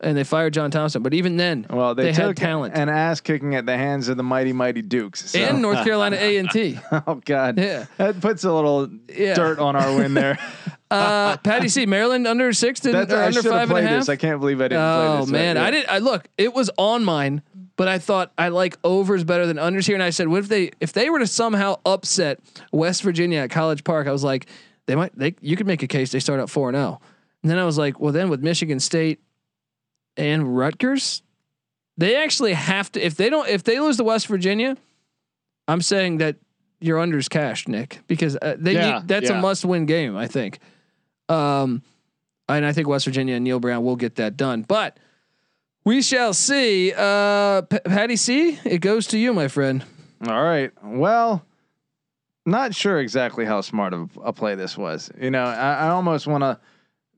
[0.00, 1.02] and they fired John Thompson.
[1.02, 2.74] But even then, Well, they, They had talent.
[2.76, 5.30] an ass kicking at the hands of the mighty mighty Dukes.
[5.30, 5.38] So.
[5.38, 6.78] and North Carolina A and T.
[7.06, 7.86] oh God, Yeah.
[7.96, 9.34] that puts a little Yeah.
[9.34, 10.38] dirt on our win there.
[10.90, 11.86] Uh, Patty C.
[11.86, 14.08] Maryland under six didn't I under five and a played this.
[14.08, 15.28] I can't believe I didn't play Oh this.
[15.30, 15.64] man, Yeah.
[15.64, 15.86] I did.
[15.88, 16.28] I look.
[16.38, 17.42] It was on mine,
[17.74, 19.96] but I thought I like overs better than unders here.
[19.96, 22.38] And I said, what if they if they were to somehow upset
[22.70, 24.06] West Virginia at College Park?
[24.06, 24.46] I was like,
[24.86, 25.16] they might.
[25.18, 27.00] They you could make a case they start out four and zero.
[27.42, 29.20] And then I was like, well, then with Michigan State
[30.16, 31.22] and Rutgers,
[31.96, 33.04] they actually have to.
[33.04, 34.76] If they don't, if they lose to West Virginia,
[35.68, 36.36] I'm saying that
[36.80, 40.16] your unders cashed, Nick, because uh, they Yeah, need, that's a must win game.
[40.16, 40.58] I think.
[41.28, 41.82] Um,
[42.48, 44.62] and I think West Virginia and Neal Brown will get that done.
[44.62, 44.98] But
[45.84, 46.92] we shall see.
[46.96, 49.84] Uh, P- Patty C, it goes to you, my friend.
[50.26, 50.70] All right.
[50.82, 51.44] Well,
[52.46, 55.10] not sure exactly how smart of a play this was.
[55.20, 56.58] You know, I, I almost want to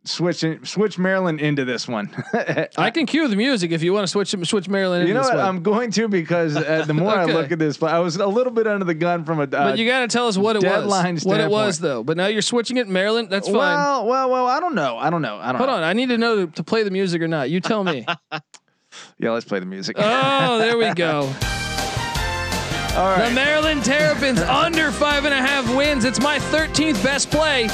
[0.05, 2.11] switch in, switch Maryland into this one.
[2.79, 5.09] I can cue the music if you want to switch switch Maryland.
[5.09, 5.37] you know what?
[5.37, 5.45] one.
[5.45, 7.33] I'm going to because uh, the more Okay.
[7.33, 9.45] I look at this, I was a little bit under the gun from a.
[9.45, 10.73] Uh, but you got to tell us what it was.
[10.73, 12.03] deadline What it was, though.
[12.03, 13.31] But now you're switching it, Maryland.
[13.31, 13.57] That's fine.
[13.57, 14.47] well, well, well.
[14.47, 14.97] I don't know.
[14.97, 15.37] I don't know.
[15.37, 15.57] I don't.
[15.57, 15.77] Hold know.
[15.77, 17.51] on, I need to know to play the music or not.
[17.51, 18.07] You tell me.
[19.19, 19.97] Yeah, let's play the music.
[19.99, 21.31] oh, there we go.
[22.97, 23.35] All The.
[23.35, 26.05] Maryland Terrapins under five and a half wins.
[26.05, 27.65] It's my 13th best play.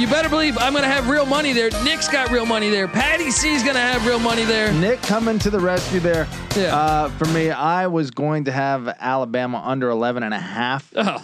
[0.00, 1.68] You better believe I'm going to have real money there.
[1.84, 2.88] Nick's got real money there.
[2.88, 4.72] Patty C's going to have real money there.
[4.72, 6.26] Nick coming to the rescue there.
[6.56, 6.74] Yeah.
[6.74, 10.90] Uh, for me, I was going to have Alabama under 11 and a half.
[10.96, 11.22] Oh,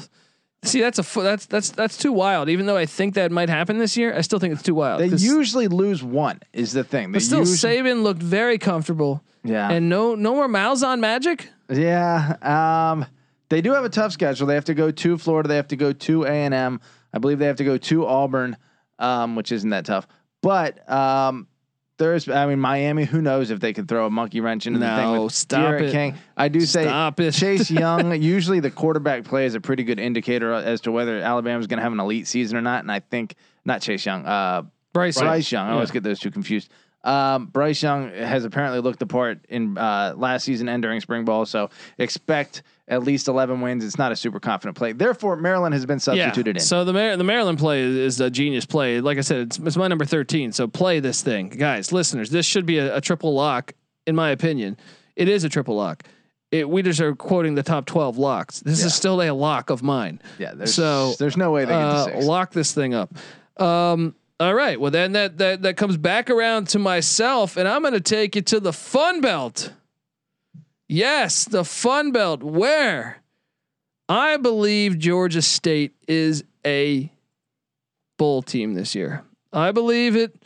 [0.62, 2.50] see, that's a that's that's that's too wild.
[2.50, 5.00] Even though I think that might happen this year, I still think it's too wild.
[5.00, 7.12] They usually lose one is the thing.
[7.12, 9.22] They but still, usually, Saban looked very comfortable.
[9.42, 9.70] Yeah.
[9.70, 11.48] and no no more mouths on magic.
[11.70, 12.36] Yeah.
[12.90, 13.06] Um,
[13.48, 14.46] they do have a tough schedule.
[14.46, 15.48] They have to go to Florida.
[15.48, 16.80] They have to go to A and M.
[17.12, 18.56] I believe they have to go to Auburn,
[18.98, 20.06] um, which isn't that tough.
[20.42, 21.46] But um,
[21.98, 23.04] there's, I mean, Miami.
[23.04, 25.60] Who knows if they could throw a monkey wrench into the thing No, with stop
[25.74, 25.92] De'Aaron it.
[25.92, 26.14] King.
[26.36, 27.32] I do say Stop it.
[27.32, 28.20] Chase Young.
[28.20, 31.82] usually, the quarterback play is a pretty good indicator as to whether Alabama's going to
[31.84, 32.80] have an elite season or not.
[32.82, 34.26] And I think not Chase Young.
[34.26, 35.68] Uh, Bryce, Bryce Young.
[35.68, 36.70] I always get those two confused.
[37.06, 41.24] Um, Bryce Young has apparently looked the part in uh, last season and during spring
[41.24, 43.84] ball, so expect at least 11 wins.
[43.84, 44.92] It's not a super confident play.
[44.92, 46.62] Therefore, Maryland has been substituted in.
[46.62, 49.00] So the Mar- the Maryland play is, is a genius play.
[49.00, 50.50] Like I said, it's, it's my number thirteen.
[50.52, 52.30] So play this thing, guys, listeners.
[52.30, 53.72] This should be a, a triple lock,
[54.06, 54.76] in my opinion.
[55.14, 56.02] It is a triple lock.
[56.52, 58.60] It, we just are quoting the top twelve locks.
[58.60, 58.86] This Yeah.
[58.86, 60.20] is still a lock of mine.
[60.38, 63.12] yeah, there's, so, there's no way they Uh, lock this thing up.
[63.60, 64.78] Um, all right.
[64.78, 68.36] Well, then that that that comes back around to myself, and I'm going to take
[68.36, 69.72] you to the Fun Belt.
[70.88, 73.22] Yes, the Fun Belt, where
[74.08, 77.10] I believe Georgia State is a
[78.18, 79.24] bowl team this year.
[79.52, 80.36] I believe it.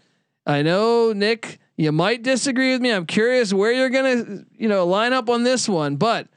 [0.46, 2.90] I know Nick, you might disagree with me.
[2.90, 6.28] I'm curious where you're going to, you know, line up on this one, but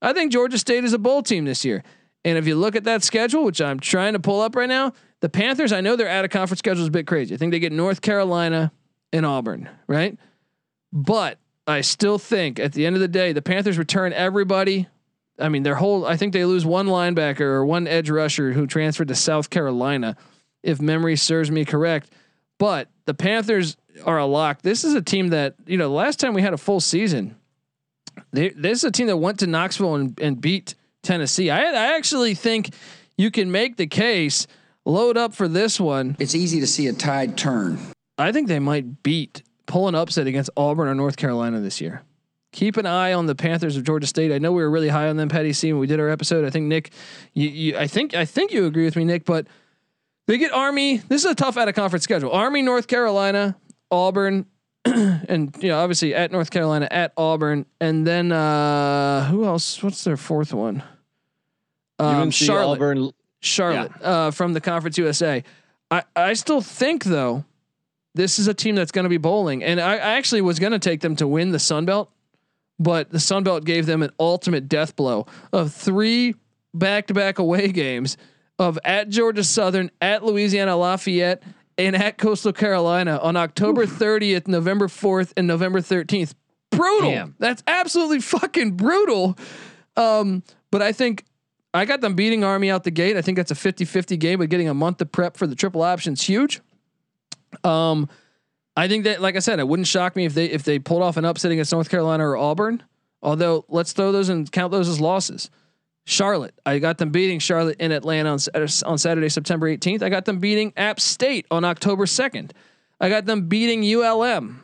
[0.00, 1.82] I think Georgia State is a bowl team this year.
[2.24, 4.92] And if you look at that schedule, which I'm trying to pull up right now,
[5.20, 7.34] the Panthers, I know their out of conference schedule is a bit crazy.
[7.34, 8.72] I think they get North Carolina
[9.12, 10.16] and Auburn, right?
[10.92, 14.88] But I still think at the end of the day, the Panthers return everybody.
[15.38, 18.66] I mean, their whole, I think they lose one linebacker or one edge rusher who
[18.66, 20.16] transferred to South Carolina,
[20.62, 22.10] if memory serves me correct.
[22.58, 24.62] But the Panthers are a lock.
[24.62, 27.36] This is a team that, you know, last time we had a full season,
[28.32, 31.50] they, this is a team that went to Knoxville and, and beat Tennessee.
[31.50, 32.70] I, I actually think
[33.16, 34.46] you can make the case,
[34.88, 36.16] load up for this one.
[36.18, 37.78] It's easy to see a tide turn.
[38.16, 42.02] I think they might beat, pull an upset against Auburn or North Carolina this year.
[42.52, 44.32] Keep an eye on the Panthers of Georgia State.
[44.32, 46.44] I know we were really high on them, Petty C, when we did our episode.
[46.44, 46.90] I think Nick,
[47.34, 49.24] you, you, I think, I think you agree with me, Nick.
[49.26, 49.46] But
[50.26, 50.96] they get Army.
[50.96, 52.32] This is a tough out of conference schedule.
[52.32, 53.56] Army, North Carolina,
[53.90, 54.46] Auburn,
[54.84, 59.82] and you know obviously at North Carolina, at Auburn, and then uh who else?
[59.82, 60.82] What's their fourth one?
[61.98, 62.76] Um, UNC, Charlotte.
[62.76, 63.10] Auburn.
[63.40, 65.44] Charlotte uh, from the Conference USA.
[65.90, 67.44] I, I still think though,
[68.14, 70.72] this is a team that's going to be bowling, and I, I actually was going
[70.72, 72.10] to take them to win the Sun Belt,
[72.78, 76.34] but the Sun Belt gave them an ultimate death blow of three
[76.74, 78.16] back-to-back away games
[78.58, 81.42] of at Georgia Southern, at Louisiana Lafayette,
[81.76, 86.34] and at Coastal Carolina on October 30th, November 4th, and November 13th.
[86.70, 87.10] Brutal.
[87.10, 87.36] Damn.
[87.38, 89.38] That's absolutely fucking brutal.
[89.96, 91.24] Um, but I think
[91.74, 93.16] I got them beating Army out the gate.
[93.16, 95.82] I think that's a 50-50 game, but getting a month to prep for the triple
[95.82, 96.60] option's huge.
[97.62, 98.08] Um,
[98.76, 101.02] I think that, like I said, it wouldn't shock me if they if they pulled
[101.02, 102.82] off an upset against North Carolina or Auburn.
[103.22, 105.50] Although let's throw those and count those as losses.
[106.04, 108.38] Charlotte, I got them beating Charlotte in Atlanta on,
[108.86, 110.02] on Saturday, September 18th.
[110.02, 112.52] I got them beating App State on October 2nd.
[113.00, 114.62] I got them beating ULM.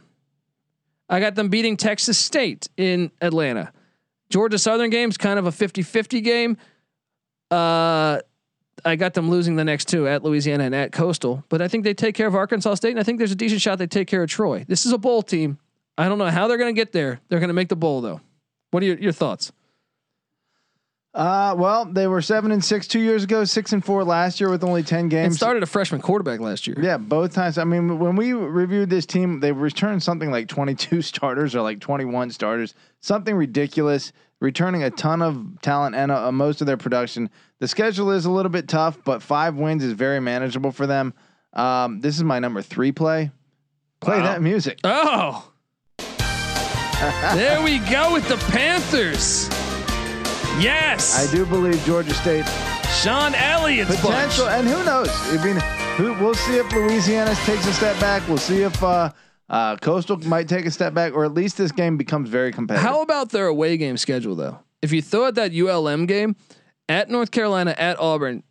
[1.09, 3.73] I got them beating Texas State in Atlanta.
[4.31, 6.57] Georgia Southern game's kind of a 50-50 game.
[7.51, 8.21] Uh,
[8.85, 11.85] I got them losing the next two at Louisiana and at Coastal, but I think
[11.85, 14.09] they take care of Arkansas State, and I think there's a decent shot they take
[14.09, 14.65] care of Troy.
[14.69, 15.59] This is a bowl team.
[15.97, 17.21] I don't know how they're going to get there.
[17.29, 18.21] They're going to make the bowl though.
[18.73, 19.53] What are your, your thoughts?
[21.15, 24.51] Uh, well, they were seven and six two years ago, six and four last year
[24.51, 25.37] with only ten And games.
[25.37, 26.77] started a freshman quarterback last year.
[26.81, 27.57] Yeah, both times.
[27.57, 31.79] I mean, when we reviewed this team, they returned something like 22 starters or like
[31.79, 34.13] 21 starters, something ridiculous.
[34.45, 37.31] Returning a ton of talent and uh, most of their production.
[37.61, 41.15] The schedule is a little bit tough, but five wins is very manageable for them.
[41.55, 43.31] Um, this is my number three play.
[44.01, 44.81] Play that music.
[44.85, 45.51] Oh.
[45.99, 49.49] there we go with the Panthers.
[50.63, 51.27] Yes.
[51.27, 52.45] I do believe Georgia State
[53.01, 54.59] Shawn Elliott's potential, bunch.
[54.59, 55.09] and who knows?
[55.11, 55.57] I mean,
[55.97, 58.29] who, we'll see if Louisiana takes a step back.
[58.29, 59.11] We'll see if uh,
[59.51, 62.89] uh, Coastal might take a step back, or at least this game becomes very competitive.
[62.89, 64.59] How about their away game schedule though?
[64.83, 66.37] If you throw out that ULM game
[66.89, 68.43] at North Carolina, at Auburn,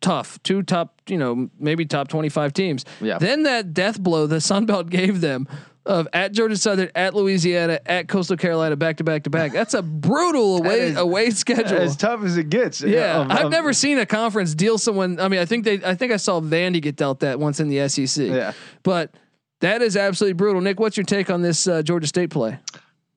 [0.00, 0.42] tough.
[0.42, 2.84] Two top, you know, maybe top 25 teams.
[3.00, 3.18] Yeah.
[3.18, 5.46] Then that death blow the Sun Belt gave them
[5.86, 9.52] of at Georgia Southern, at Louisiana, at Coastal Carolina, back to back to back.
[9.52, 11.78] That's a brutal away is- away schedule.
[11.78, 12.80] as tough as it gets?
[12.82, 15.18] yeah, of- I've of- never seen a conference deal someone.
[15.20, 17.68] I mean, I think they, I think I saw Vandy get dealt that once in
[17.68, 18.26] the SEC.
[18.28, 18.52] Yeah.
[18.82, 19.14] but
[19.60, 20.60] that is absolutely brutal.
[20.60, 22.58] Nick, what's your take on this uh, Georgia State play?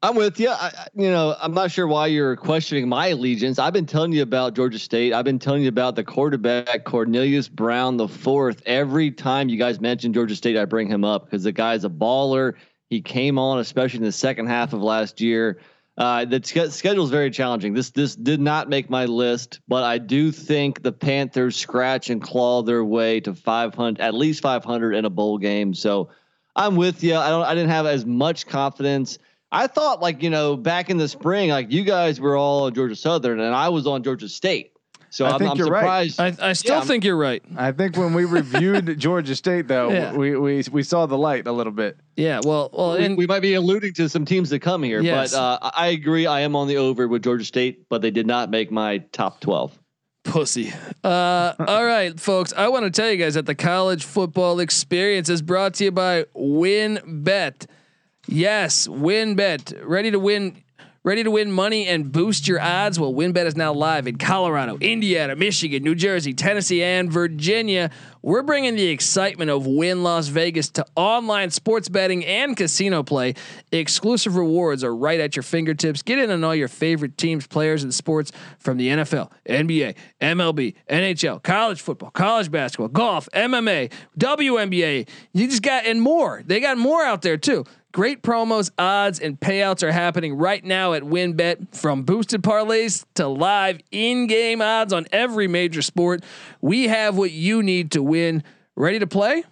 [0.03, 0.49] I'm with you.
[0.49, 3.57] I, you know, I'm not sure why you're questioning my allegiance.
[3.57, 5.13] I've been telling you about Georgia State.
[5.13, 8.61] I've been telling you about the quarterback Cornelious Brown the fourth.
[8.65, 11.89] Every time you guys mention Georgia State, I bring him up because the guy's a
[11.89, 12.55] baller.
[12.89, 15.61] He came on, especially in the second half of last year.
[15.97, 17.73] Uh, the sch- schedule is very challenging.
[17.73, 22.21] This this did not make my list, but I do think the Panthers scratch and
[22.21, 25.73] claw their way to 500, at least 500 in a bowl game.
[25.73, 26.09] So
[26.55, 27.15] I'm with you.
[27.15, 27.43] I don't.
[27.43, 29.17] I didn't have as much confidence.
[29.51, 32.73] I thought like you know back in the spring, like you guys were all on
[32.73, 34.71] Georgia Southern and I was on Georgia State.
[35.09, 36.19] So I I'm, think I'm you're right.
[36.19, 36.81] I, I still Yeah.
[36.85, 37.43] think you're right.
[37.55, 40.13] I think when we reviewed Georgia State, though, Yeah.
[40.15, 41.97] we, we we saw the light a little bit.
[42.15, 42.41] Yeah.
[42.43, 45.33] Well, well, we, and we might be alluding to some teams that come here, Yes.
[45.33, 46.25] but uh, I I agree.
[46.25, 49.39] I am on the over with Georgia State, but they did not make my top
[49.41, 49.77] 12.
[50.23, 50.73] Pussy.
[51.03, 52.53] Uh, all right, folks.
[52.55, 55.91] I want to tell you guys that the college football experience is brought to you
[55.91, 57.67] by WynnBet.
[58.27, 59.81] Yes, WynnBet.
[59.85, 60.62] Ready to win.
[61.05, 62.97] Ready to win money and boost your odds?
[62.97, 67.91] Well, WynnBet is now live in Colorado, Indiana, Michigan, New Jersey, Tennessee, and Virginia.
[68.21, 73.33] We're bringing the excitement of Wynn Las Vegas to online sports betting and casino play.
[73.73, 76.03] Exclusive rewards are right at your fingertips.
[76.03, 80.73] Get in on all your favorite teams, players, and sports from the NFL, NBA, MLB,
[80.89, 85.09] NHL, college football, college basketball, golf, MMA, WNBA.
[85.33, 86.43] You just got and more.
[86.45, 87.65] They got more out there too.
[87.93, 91.75] Great promos, odds, and payouts are happening right now at WynnBet.
[91.75, 96.23] From boosted parlays to live in-game odds on every major sport,
[96.59, 98.43] we have what you need to win.
[98.75, 99.43] Ready to play?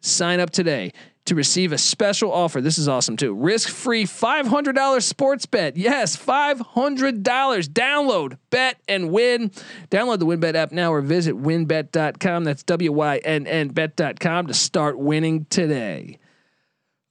[0.00, 0.92] Sign up today
[1.26, 2.60] to receive a special offer.
[2.60, 3.32] This is awesome too.
[3.32, 5.76] Risk-free $500 sports bet.
[5.76, 7.22] Yes, $500.
[7.22, 9.52] Download, bet, and win.
[9.92, 12.42] Download the WynnBet app now or visit wynnbet.com.
[12.42, 16.18] That's W-Y-N-N bet.com to start winning today.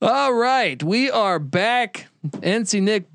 [0.04, 2.08] All right, we are back.
[2.28, 3.08] NC Nick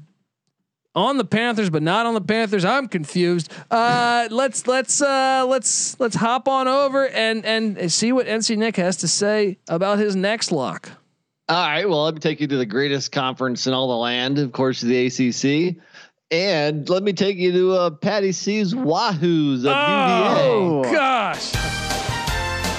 [0.95, 2.65] on the Panthers, but not on the Panthers.
[2.65, 3.53] I'm confused.
[3.71, 8.77] Uh, let's let's uh, let's let's hop on over and and see what NC Nick
[8.77, 10.91] has to say about his next lock.
[11.51, 11.87] All right.
[11.87, 14.81] Well, let me take you to the greatest conference in all the land, of course,
[14.81, 15.77] the ACC.
[16.31, 20.89] And let me take you to uh, Patty C's Wahoos of Oh UVA.
[20.89, 21.53] Oh, gosh,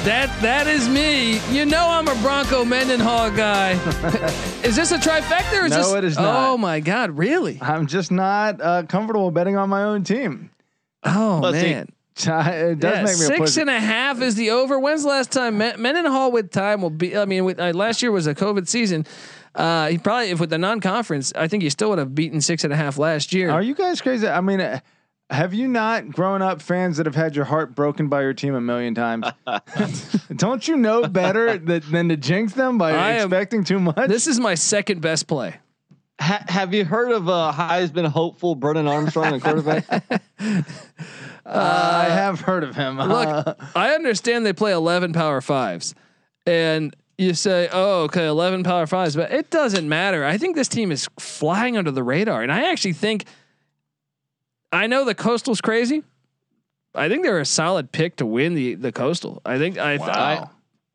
[0.05, 1.39] that that is me.
[1.53, 3.71] You know I'm a Bronco Mendenhall guy.
[4.63, 5.61] is this a trifecta?
[5.61, 6.49] Or is No, this, it is not.
[6.49, 7.59] Oh my God, really?
[7.61, 10.51] I'm just not uh, comfortable betting on my own team.
[11.03, 11.73] Oh Let's see.
[11.73, 11.89] man.
[12.21, 13.61] It does yeah, make me a six pussy.
[13.61, 14.77] and a half is the over.
[14.77, 17.15] When's the last time Men- Mendenhall with time will be?
[17.15, 19.05] I mean, with, uh, last year was a COVID season.
[19.55, 22.65] Uh, he probably, if with the non-conference, I think he still would have beaten six
[22.65, 23.49] and a half last year.
[23.49, 24.27] Are you guys crazy?
[24.27, 24.81] I mean, uh,
[25.29, 28.55] have you not grown up fans that have had your heart broken by your team
[28.55, 29.25] a million times?
[30.35, 34.07] Don't you know better that, than to jinx them by I am- expecting too much?
[34.09, 35.55] this is my second best play.
[36.19, 40.03] Ha- have you heard of uh, Heisman hopeful Brennan Armstrong, a quarterback?
[41.45, 42.97] Uh, I have heard of him.
[42.99, 45.95] Look, Uh, I understand they play eleven power fives,
[46.45, 50.23] and you say, "Oh, okay, eleven power fives," but it doesn't matter.
[50.23, 53.25] I think this team is flying under the radar, and I actually think.
[54.71, 56.03] I know the coastal's crazy.
[56.95, 59.41] I think they're a solid pick to win the the coastal.
[59.45, 60.47] I think I, I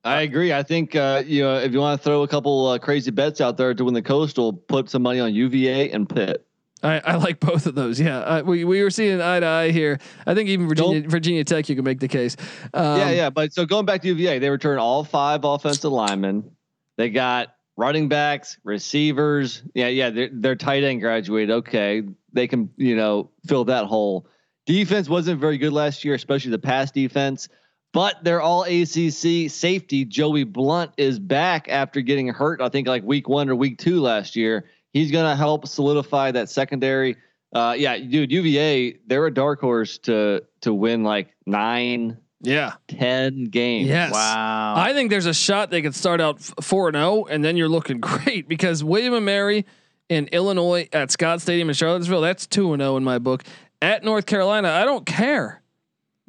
[0.05, 0.53] I agree.
[0.53, 3.41] I think uh, you know if you want to throw a couple uh, crazy bets
[3.41, 6.47] out there to win the Coastal, put some money on UVA and Pitt.
[6.83, 7.99] I, I like both of those.
[7.99, 9.99] Yeah, uh, we we were seeing eye to eye here.
[10.27, 12.37] I think even Virginia Don't- Virginia Tech, you can make the case.
[12.75, 13.31] Um, yeah, yeah.
[13.31, 16.51] But so going back to UVA, they return all five offensive linemen.
[16.99, 19.63] They got running backs, receivers.
[19.75, 20.29] Yeah, yeah.
[20.33, 21.51] Their tight end graduated.
[21.51, 24.27] Okay, they can you know fill that hole.
[24.67, 27.49] Defense wasn't very good last year, especially the pass defense.
[27.93, 30.05] But they're all ACC safety.
[30.05, 32.61] Joey Blunt is back after getting hurt.
[32.61, 34.65] I think like week one or week two last year.
[34.93, 37.17] He's gonna help solidify that secondary.
[37.55, 43.45] Uh, yeah, dude, UVA, they're a dark horse to to win like nine, yeah, 10
[43.45, 43.89] games.
[43.89, 44.13] yes.
[44.13, 44.75] wow.
[44.77, 47.69] I think there's a shot they could start out four and zero, and then you're
[47.69, 49.67] looking great because William and Mary
[50.09, 52.21] in Illinois at Scott Stadium in Charlottesville.
[52.21, 53.45] That's two and zero in my book.
[53.83, 55.63] At North Carolina, I don't care.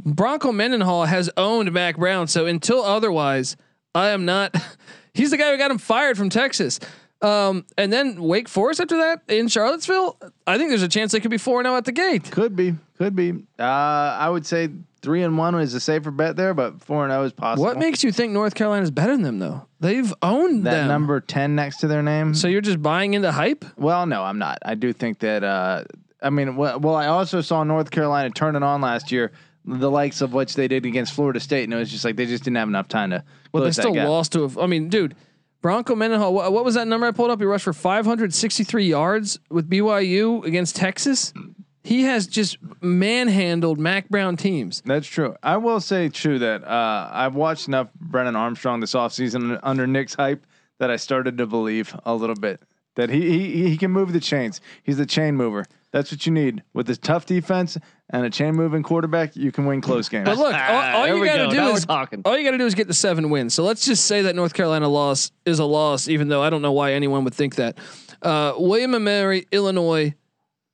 [0.03, 3.55] Bronco Mendenhall has owned Mack Brown, so until otherwise,
[3.93, 4.55] I am not.
[5.13, 6.79] He's the guy who got him fired from Texas.
[7.21, 10.17] Um, and then Wake Forest after that in Charlottesville.
[10.45, 12.29] I think there's a chance they could be four and zero at the gate.
[12.29, 13.31] could be, could be.
[13.57, 14.69] Uh, I would say
[15.05, 17.63] three and one is a safer bet there, but four and zero is possible.
[17.63, 19.67] What makes you think North Carolina's better than them though?
[19.79, 20.87] They've owned that them.
[20.87, 22.33] number ten next to their name?
[22.33, 23.63] So you're just buying into hype?
[23.77, 24.57] Well, no, I'm not.
[24.65, 25.43] I do think that.
[25.43, 25.83] Uh,
[26.21, 29.31] I mean, well, well, I also saw North Carolina turn it on last year,
[29.63, 32.25] the likes of which they did against Florida State, and it was just like they
[32.25, 33.23] just didn't have enough time to.
[33.53, 34.45] Well, they still lost to.
[34.45, 35.15] A, I mean, dude,
[35.61, 36.33] Bronco Mendenhall.
[36.33, 37.39] What, what was that number I pulled up?
[37.39, 41.31] He rushed for 563 yards with BYU against Texas.
[41.85, 44.81] He has just manhandled Mack Brown teams.
[44.85, 45.35] That's true.
[45.43, 50.15] I will say true that uh, I've watched enough Brennan Armstrong this offseason under Nick's
[50.15, 50.47] hype
[50.79, 52.61] that I started to believe a little bit
[52.95, 54.61] that he he he can move the chains.
[54.83, 55.65] He's the chain mover.
[55.91, 57.77] That's what you need with a tough defense
[58.09, 59.35] and a chain moving quarterback.
[59.35, 60.25] You can win close games.
[60.25, 61.45] But look, all, all there you we got go.
[61.45, 63.53] to do Now is all you got to do is get the seven wins.
[63.53, 66.61] So let's just say that North Carolina loss is a loss, even though I don't
[66.61, 67.77] know why anyone would think that.
[68.21, 70.13] Uh, William and Mary, Illinois,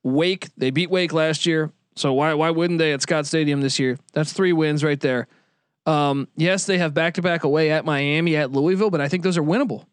[0.04, 0.49] Wake.
[0.58, 1.72] They beat Wake last year.
[1.95, 3.97] So why why wouldn't they at Scott Stadium this year?
[4.14, 5.28] That's three wins right there.
[5.86, 9.24] Um, yes, they have back to back away at Miami, at Louisville, but I think
[9.24, 9.86] those are winnable.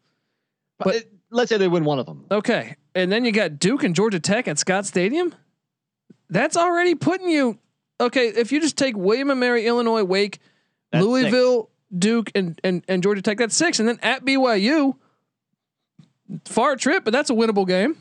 [0.77, 2.25] But it, let's say they win one of them.
[2.31, 5.33] Okay, and then you got Duke and Georgia Tech at Scott Stadium.
[6.29, 7.57] That's already putting you.
[7.99, 10.39] Okay, if you just take William and Mary, Illinois, Wake,
[10.91, 14.95] That's Louisville, Duke, and, and and Georgia Tech, that's six, and then at BYU,
[16.45, 17.97] far trip, but that's a winnable game.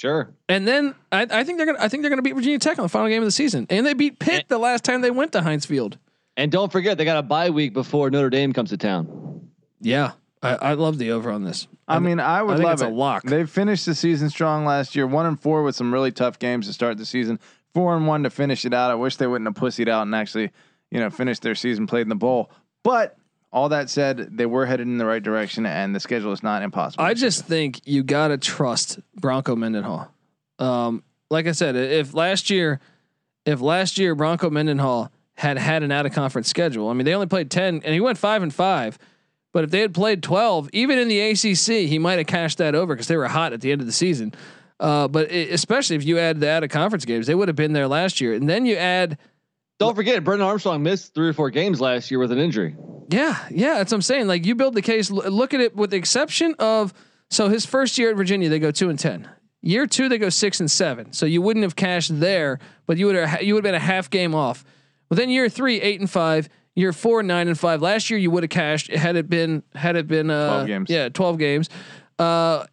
[0.00, 0.32] Sure.
[0.48, 2.84] And then I, I think they're gonna I think they're gonna beat Virginia Tech on
[2.84, 5.32] the final game of the season, and they beat Pitt the last time they went
[5.32, 5.98] to Heinz Field.
[6.38, 9.50] And don't forget they got a bye week before Notre Dame comes to town.
[9.78, 11.68] Yeah, I, I love the over on this.
[11.86, 12.94] I mean, I would think love it's a it.
[12.94, 13.24] lock.
[13.24, 16.66] They finished the season strong last year, one and four with some really tough games
[16.68, 17.38] to start the season,
[17.74, 18.90] four and one to finish it out.
[18.90, 20.50] I wish they wouldn't have pussied out and actually,
[20.90, 22.50] you know, finished their season played in the bowl.
[22.84, 23.18] But
[23.52, 26.62] all that said, they were headed in the right direction, and the schedule is not
[26.62, 27.04] impossible.
[27.04, 30.12] I just think you gotta trust Bronco Mendenhall.
[30.58, 32.80] Um, like I said, if last year,
[33.44, 37.14] if last year Bronco Mendenhall had had an out of conference schedule, I mean they
[37.14, 38.98] only played ten and he went five and five,
[39.52, 42.74] but if they had played twelve, even in the ACC, he might have cashed that
[42.74, 44.32] over because they were hot at the end of the season.
[44.78, 47.56] Uh, but it, especially if you add the out of conference games, they would have
[47.56, 49.18] been there last year, and then you add
[49.80, 52.76] Don't forget, Brennan Armstrong missed three or four games last year with an injury.
[53.08, 54.28] Yeah, yeah, that's what I'm saying.
[54.28, 55.10] Like you build the case.
[55.10, 56.92] l- Look at it with the exception of
[57.30, 59.28] so his first year at Virginia, they go two and ten.
[59.62, 61.12] Year two, they go six and seven.
[61.12, 63.84] So you wouldn't have cashed there, but you would have you would have been a
[63.84, 64.64] half game off.
[65.08, 66.48] But then year three, eight and five.
[66.76, 67.82] Year four, nine and five.
[67.82, 70.90] Last year you would have cashed had it been had it been uh, 12 games.
[70.90, 71.68] Yeah, twelve games.
[72.18, 72.64] Uh,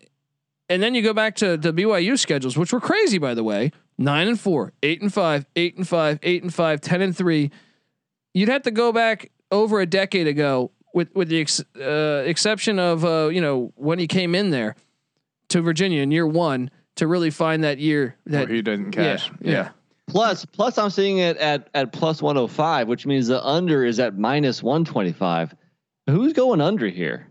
[0.69, 3.71] and then you go back to the BYU schedules, which were crazy by the way.
[3.97, 7.51] Nine and four, eight and five, eight and five, eight and five, ten and three.
[8.33, 12.77] You'd have to go back over a decade ago, with with the ex, uh, exception
[12.79, 14.75] of uh, you know when he came in there
[15.49, 19.15] to Virginia in year one to really find that year Where that he doesn't yeah,
[19.17, 19.31] cash.
[19.41, 19.69] yeah.
[20.07, 24.17] Plus, plus I'm seeing it at at plus 105, which means the under is at
[24.17, 25.53] minus 125.
[26.07, 27.27] Who's going under here?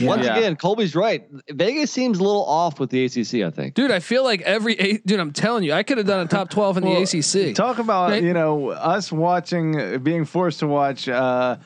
[0.00, 0.36] Once Yeah.
[0.36, 1.24] again, Colby's right.
[1.50, 3.42] Vegas seems a little off with the ACC.
[3.46, 3.74] I think.
[3.74, 5.20] Dude, I feel like every eight, dude.
[5.20, 7.54] I'm telling you, I could have done a top twelve in Well, the ACC.
[7.54, 8.22] Talk about Right?
[8.22, 11.56] you know us watching, uh, being forced to watch uh,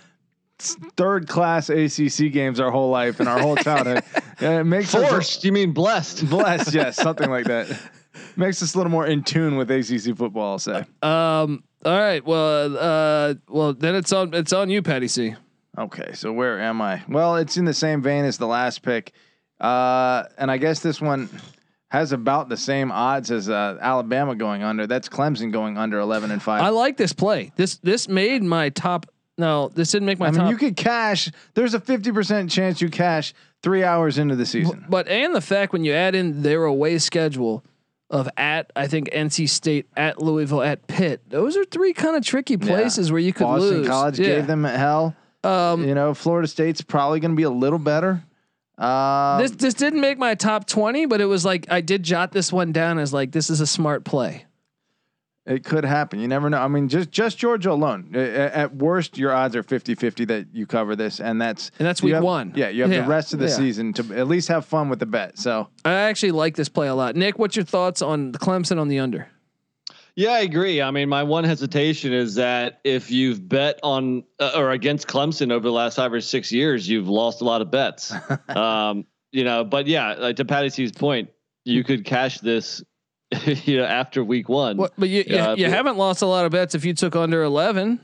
[0.58, 4.02] third class ACC games our whole life and our whole childhood.
[4.40, 5.44] It makes us Forced?
[5.44, 6.28] You mean blessed?
[6.28, 7.66] blessed, yes, something like that.
[8.36, 10.52] Makes us a little more in tune with ACC football.
[10.52, 10.84] I'll say.
[11.02, 11.64] Um.
[11.84, 12.24] All right.
[12.24, 12.76] Well.
[12.78, 13.34] Uh.
[13.48, 14.34] Well, then it's on.
[14.34, 15.34] It's on you, Patty C.
[15.78, 17.02] Okay, so where am I?
[17.08, 19.12] Well, it's in the same vein as the last pick,
[19.60, 21.28] uh, and I guess this one
[21.90, 24.86] has about the same odds as uh, Alabama going under.
[24.86, 26.62] That's Clemson going under eleven and five.
[26.62, 27.52] I like this play.
[27.56, 29.06] This this made my top.
[29.38, 30.50] No, this didn't make my I mean, top.
[30.50, 31.30] you could cash.
[31.54, 34.86] There's a fifty percent chance you cash three hours into the season.
[34.88, 37.62] But and the fact when you add in their away schedule
[38.08, 42.24] of at I think NC State, at Louisville, at Pitt, those are three kind of
[42.24, 43.88] tricky places where you could Boston lose.
[43.88, 44.26] College Yeah.
[44.36, 45.14] gave them hell.
[45.44, 48.22] Um, you know, Florida State's probably going to be a little better.
[48.78, 52.32] Uh, this this didn't make my top twenty, but it was like I did jot
[52.32, 54.44] this one down as like this is a smart play.
[55.46, 56.18] it could happen.
[56.20, 56.58] You never know.
[56.58, 58.14] I mean, just just Georgia alone.
[58.14, 62.14] At worst, your odds are 50-50 that you cover this, and that's And that's week
[62.14, 62.52] have- one.
[62.54, 63.54] Yeah, you have Yeah, the rest of the yeah.
[63.56, 65.38] season to at least have fun with the bet.
[65.38, 67.16] So I actually like this play a lot.
[67.16, 69.28] Nick, what's your thoughts on the Clemson on the under?
[70.16, 70.80] Yeah, I agree.
[70.80, 75.52] I mean, my one hesitation is that if you've bet on uh, or against Clemson
[75.52, 78.14] over the last five or six years, you've lost a lot of bets.
[78.48, 81.28] um, you know, but yeah, like to Patty C's point,
[81.64, 82.82] you could cash this,
[83.44, 84.78] you know, after week one.
[84.78, 86.94] What, but you Yeah, you, you but- haven't lost a lot of bets if you
[86.94, 88.00] took under eleven.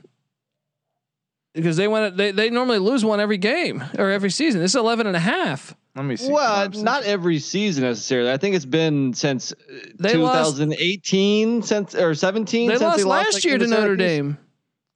[1.55, 4.59] Because they went, they, they normally lose one every game or every season.
[4.59, 5.75] This is 11 and a half.
[5.95, 6.31] Let me see.
[6.31, 6.83] Well, Clemson.
[6.83, 8.31] not every season necessarily.
[8.31, 9.55] I think it's been since uh,
[9.99, 12.67] They lost- 2018, since or 17.
[12.69, 13.97] They since lost last like, year to Notre Syracuse.
[14.07, 14.37] Dame.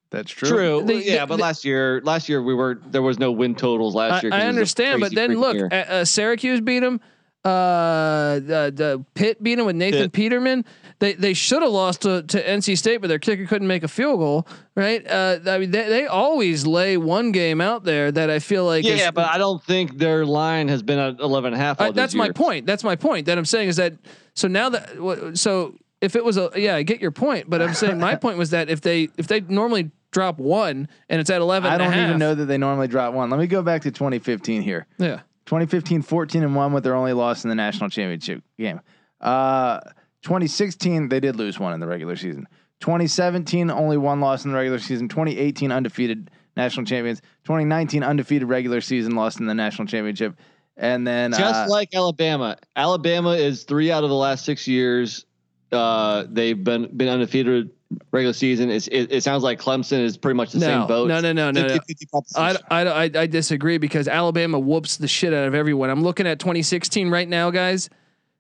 [0.10, 0.50] That's true.
[0.50, 0.84] True.
[0.86, 3.56] They- yeah, they- but they- last year, last year we were there was no win
[3.56, 4.32] totals last I, year.
[4.32, 7.00] 'cause I it was a understand, but then look, uh, uh, Syracuse beat them.
[7.46, 10.14] Uh, the, the Pitt beat them with Nathan Pitt.
[10.14, 10.66] Peterman.
[11.00, 13.88] They they should have lost to, to NC State, but their kicker couldn't make a
[13.88, 14.48] field goal.
[14.76, 15.06] Right?
[15.08, 18.84] Uh, I mean, they, they always lay one game out there that I feel like
[18.86, 21.80] is- yeah, but I don't think their line has been at 11 and a half.
[21.80, 22.66] All that's this my point.
[22.66, 23.28] That's my point.
[23.28, 23.94] That I'm saying is that
[24.34, 27.74] so now that so if it was a yeah, I get your point, but I'm
[27.74, 31.42] saying my point was that if they if they normally drop one and it's at
[31.42, 33.30] 11 I and a don't even know that they normally drop one.
[33.30, 34.88] Let me go back to 2015 here.
[34.98, 35.22] Yeah.
[35.46, 38.82] 2015, 14 and one with their only loss in the national championship game.
[39.22, 39.80] Uh,
[40.24, 42.48] 2016, they did lose one in the regular season.
[42.82, 45.08] 2017, only one loss in the regular season.
[45.08, 47.22] 2018, undefeated national champions.
[47.46, 50.36] 2019, undefeated regular season, lost in the national championship.
[50.76, 55.26] And then Just uh, like Alabama, Alabama is three out of the last six years
[55.72, 57.72] Uh, they've been been undefeated
[58.12, 58.70] regular season.
[58.70, 61.08] It's, it, it sounds like Clemson is pretty much the No, same boat.
[61.08, 61.74] no, no, no, no, no.
[61.74, 62.64] 50-50 proposition.
[62.70, 65.90] I, I, I, I disagree because Alabama whoops the shit out of everyone.
[65.90, 67.90] I'm looking at 2016 right now, guys.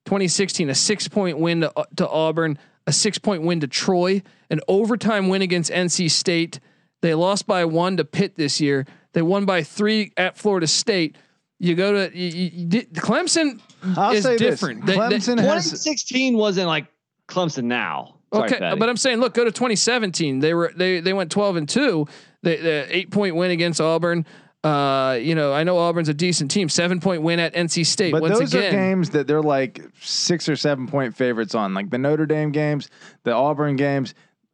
[0.08, 4.24] 2016, a six point win to, uh, to Auburn, a six point win to Troy,
[4.50, 6.62] an overtime win against NC State.
[7.02, 8.88] They lost by one to Pitt this year.
[9.12, 11.18] They won by three at Florida State.
[11.60, 13.60] You go to you, you, you Clemson
[13.98, 14.86] I'll is say different.
[14.86, 16.88] this: They- they- Clemson has 2016 wasn't like
[17.28, 18.16] Clemson now.
[18.34, 18.80] Sorry, okay, Patty.
[18.80, 20.40] but I'm saying, look, go to 2017.
[20.40, 22.08] They were they they went 12 and two.
[22.44, 24.26] They the eight point win against Auburn.
[24.64, 26.68] Uh, you know, I know Auburn's a decent team.
[26.68, 28.12] Seven point win at NC State.
[28.12, 31.74] But Once those again, are games that they're like six or seven point favorites on,
[31.74, 32.90] like the Notre Dame games,
[33.24, 34.14] the Auburn games.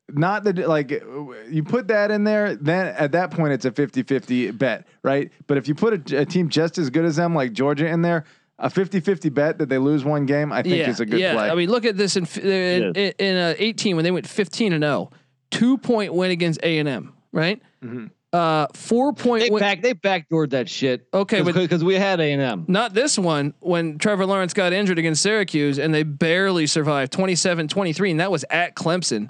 [0.10, 0.91] Not the like
[1.49, 5.32] you put that in there, then at that point it's a 50-50 bet, right?
[5.47, 8.01] But if you put a, a team just as good as them, like Georgia, in
[8.01, 8.26] there,
[8.60, 11.34] a 50-50 bet that they lose one game, I think yeah, is a good yeah.
[11.34, 11.49] play.
[11.49, 14.28] I mean, look at this in in, It in, in uh, 18 when they went
[14.28, 15.10] 15 and 0,
[15.51, 17.62] two point win against A and M, right?
[17.82, 18.12] Mhm.
[18.34, 19.59] Uh, four point they win.
[19.59, 21.07] back they backdoored that shit.
[21.13, 22.65] Okay, because we had A and M.
[22.67, 28.09] Not this one when Trevor Lawrence got injured against Syracuse and they barely survived 27-23
[28.09, 29.29] and that was at Clemson.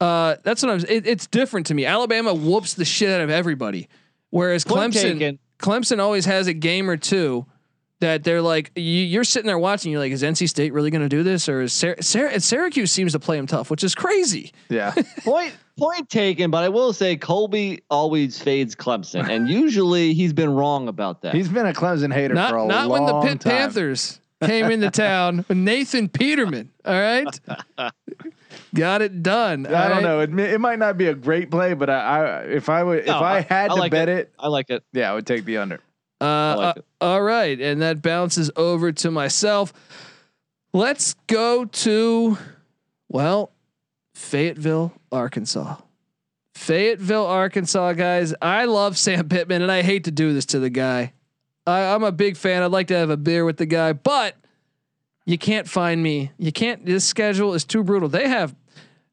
[0.00, 1.86] Uh, that's what I'm it, it's different to me.
[1.86, 3.88] Alabama whoops the shit out of everybody.
[4.30, 5.38] Whereas Clemson.
[5.60, 7.46] Clemson always has a game or two
[8.00, 11.02] that they're like you, you're sitting there watching you're like is NC State really going
[11.02, 13.94] to do this or is Syr- Syr- Syracuse seems to play them tough, which is
[13.94, 14.52] crazy.
[14.68, 14.92] yeah,
[15.24, 20.52] Point point taken, but I will say Colby always fades Clemson, and usually he's been
[20.54, 21.34] wrong about that.
[21.34, 23.52] he's been a Clemson hater for a Not not long when the Pitt time.
[23.52, 26.70] Panthers came into town with Nathan Peterman.
[26.84, 27.40] All right,
[28.74, 29.66] got it done.
[29.66, 30.20] I all don't know.
[30.20, 31.94] It, it might not be a great play, but I,
[32.40, 34.32] I if I would if No, I had to like bet it.
[34.38, 34.84] I like it.
[34.92, 35.80] yeah, I would take the under.
[36.24, 39.72] Uh, like uh, all right, and that bounces over to myself.
[40.72, 42.38] Let's go to
[43.08, 43.52] well,
[44.14, 45.76] Fayetteville, Arkansas.
[46.54, 48.34] Fayetteville, Arkansas, guys.
[48.40, 51.12] I love Sam Pittman, and I hate to do this to the guy.
[51.66, 52.62] I, I'm a big fan.
[52.62, 54.36] I'd like to have a beer with the guy, but
[55.26, 56.32] you can't find me.
[56.38, 56.86] You can't.
[56.86, 58.08] This schedule is too brutal.
[58.08, 58.54] They have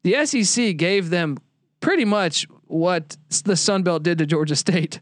[0.03, 1.37] the SEC gave them
[1.79, 4.99] pretty much what the Sun Belt did to Georgia State.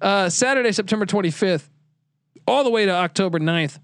[0.00, 1.68] Uh, Saturday, September 25th,
[2.46, 3.78] all the way to October 9th.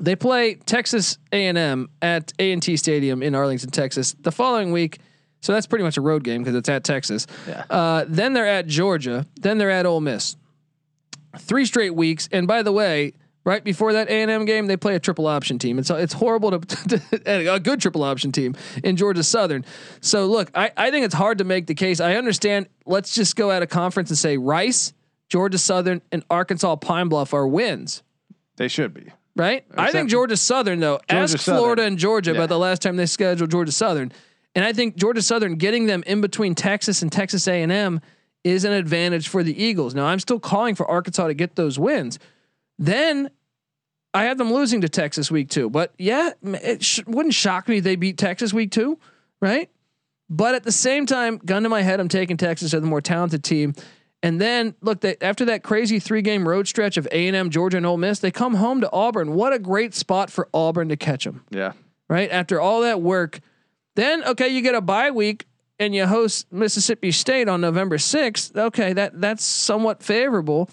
[0.00, 4.14] They play Texas A&M at AT&T Stadium in Arlington, Texas.
[4.20, 4.98] The following week,
[5.40, 7.26] so that's pretty much a road game because it's at Texas.
[7.46, 7.64] Yeah.
[7.68, 9.26] Uh, then they're at Georgia.
[9.40, 10.36] Then they're at Ole Miss.
[11.38, 12.28] Three straight weeks.
[12.32, 13.12] And by the way,
[13.44, 15.78] right before that A&M game, they play a triple option team.
[15.78, 17.02] It's it's horrible to,
[17.54, 18.54] a good triple option team
[18.84, 19.64] in Georgia Southern.
[20.00, 22.00] So look, I, I think it's hard to make the case.
[22.00, 22.68] I understand.
[22.86, 24.92] Let's just go at a conference and say Rice,
[25.28, 28.02] Georgia Southern, and Arkansas Pine Bluff are wins.
[28.56, 29.12] They should be.
[29.36, 29.64] Right?
[29.76, 30.98] I think Georgia Southern though.
[31.08, 31.60] Georgia ask Southern.
[31.60, 32.38] Florida and Georgia Yeah.
[32.38, 34.10] about the last time they scheduled Georgia Southern,
[34.54, 38.00] and I think Georgia Southern getting them in between Texas and Texas A and M
[38.42, 39.94] is an advantage for the Eagles.
[39.94, 42.18] Now I'm still calling for Arkansas to get those wins.
[42.80, 43.30] Then
[44.14, 47.76] I had them losing to Texas week two, but yeah, it sh- wouldn't shock me
[47.78, 48.98] if they beat Texas week two,
[49.40, 49.70] right?
[50.30, 53.00] But at the same time, gun to my head, I'm taking Texas as the more
[53.00, 53.74] talented team.
[54.22, 57.50] And then look, they, after that crazy three game road stretch of A and M,
[57.50, 59.34] Georgia, and Ole Miss, they come home to Auburn.
[59.34, 61.72] What a great spot for Auburn to catch them, Yeah.
[62.08, 62.28] right?
[62.30, 63.38] After all that work,
[63.94, 65.46] then okay, you get a bye week
[65.78, 68.56] and you host Mississippi State on November sixth.
[68.56, 70.68] Okay, that that's somewhat favorable.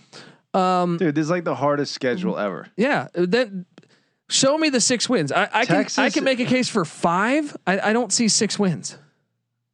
[0.55, 2.67] Um, Dude, this is like the hardest schedule ever.
[2.77, 3.65] Yeah, then
[4.29, 5.31] show me the six wins.
[5.31, 7.55] I, I can I can make a case for five.
[7.67, 8.97] I, I don't see six wins.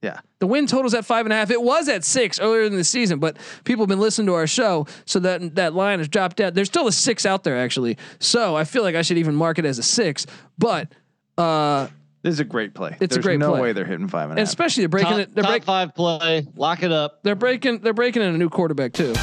[0.02, 0.20] Yeah.
[0.40, 1.52] The win total's at five and a half.
[1.52, 4.48] It was at six earlier in the season, but people have been listening to our
[4.48, 6.54] show, so that that line has dropped down.
[6.54, 9.60] There's still a six out there actually, so I feel like I should even mark
[9.60, 10.26] it as a six.
[10.58, 10.92] But
[11.38, 11.88] uh,
[12.24, 12.98] This is a great play.
[13.00, 13.62] It's a There's great no play.
[13.62, 14.48] way they're hitting five and a and half.
[14.48, 15.36] especially they're breaking top, it.
[15.36, 16.48] They're top break, five play.
[16.56, 17.20] Lock it up.
[17.22, 17.80] They're breaking.
[17.82, 19.14] They're breaking in a new quarterback too.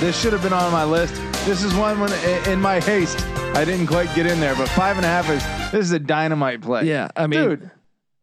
[0.00, 1.14] This should have been on my list.
[1.44, 2.12] This is one when
[2.48, 3.20] in my haste
[3.56, 5.98] I didn't quite get in there, but five and a half is this is a
[5.98, 6.84] dynamite play.
[6.84, 7.70] Yeah, I mean, dude.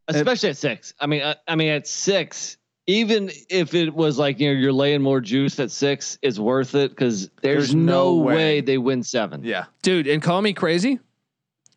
[0.08, 0.94] Especially at six.
[1.00, 4.74] I mean, I, I mean at six, even if it was like you know you're
[4.74, 8.36] laying more juice at six, it's worth it because there's, There's no no, way.
[8.36, 8.62] way.
[8.62, 9.44] they win seven.
[9.44, 11.00] Yeah, dude, and call me crazy.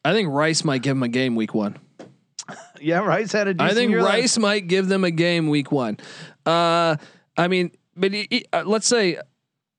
[0.05, 1.77] I think Rice might give him a game week one.
[2.81, 2.99] yeah.
[3.01, 3.51] Rice had a.
[3.51, 5.97] I decent think year last- Rice might give them a game week one.
[6.47, 6.97] Uh,
[7.37, 9.19] I mean, but e- e- uh, let's say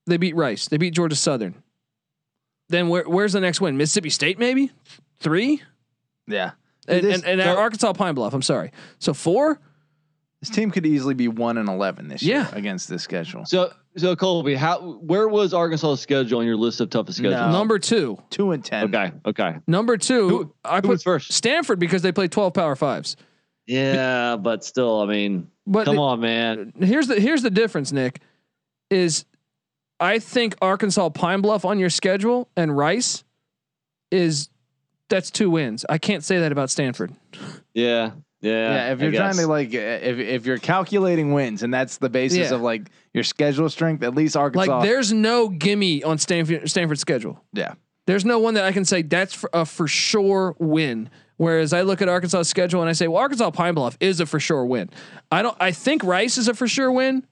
[0.07, 1.55] they beat Rice, they beat Georgia Southern.
[2.69, 3.77] Then where, where's the next win?
[3.77, 4.71] Mississippi State, maybe
[5.19, 5.61] three,
[6.27, 6.51] Yeah,
[6.89, 8.33] and, This- and, and so- Arkansas Pine Bluff.
[8.33, 9.59] I'm sorry, so four.
[10.41, 13.45] This team could easily be one and eleven this year against this schedule.
[13.45, 17.41] So so Colby, how where was Arkansas' schedule on your list of toughest schedules?
[17.41, 17.51] No.
[17.51, 18.85] Number two, Two and ten.
[18.95, 19.57] Okay, okay.
[19.67, 21.33] number two, Who- I Who put was first?
[21.33, 23.17] Stanford because they play twelve power fives.
[23.67, 26.71] Yeah, but still, I mean, But come the- on, man.
[26.79, 28.21] here's the here's the difference, Nick.
[28.89, 29.25] Is
[29.99, 33.25] I think Arkansas Pine Bluff on your schedule and Rice
[34.09, 34.47] is
[35.09, 35.85] that's two wins.
[35.89, 37.11] I can't say that about Stanford.
[37.73, 38.51] Yeah, yeah.
[38.51, 42.09] Yeah, if you're trying to like, uh, if if you're calculating wins and that's the
[42.09, 42.55] basis Yeah.
[42.55, 44.77] of like your schedule strength, at least Arkansas.
[44.77, 47.43] Like there's no gimme on Stanford Stanford's schedule.
[47.53, 47.73] yeah,
[48.05, 51.09] There's no one that I can say that's for a for sure win.
[51.37, 54.25] Whereas I look at Arkansas' schedule and I say, well, Arkansas Pine Bluff is a
[54.25, 54.89] for sure win.
[55.31, 55.55] I don't.
[55.59, 57.25] I think Rice is a for sure win,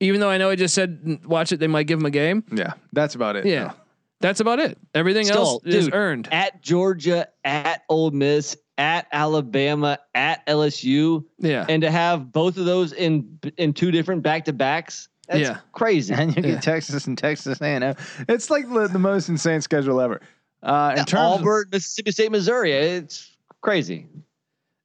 [0.00, 1.58] even though I know I just said "N- watch it.
[1.58, 2.44] They might give them a game.
[2.52, 3.46] yeah, that's about it.
[3.46, 3.72] Yeah,
[4.20, 4.76] that's about it.
[4.94, 6.28] Everything Still, else is earned.
[6.32, 12.64] at Georgia, at Ole Miss, at Alabama, at LSU, Yeah, and to have both of
[12.64, 15.08] those in in two different back to backs.
[15.28, 15.58] That's Yeah.
[15.72, 16.14] crazy.
[16.14, 16.60] and you get Yeah.
[16.60, 17.94] Texas and Texas A&M.
[18.28, 20.20] It's like the, the most insane schedule ever.
[20.62, 22.72] Uh, in terms of, Auburn, Mississippi State, Missouri.
[22.72, 24.06] It's crazy.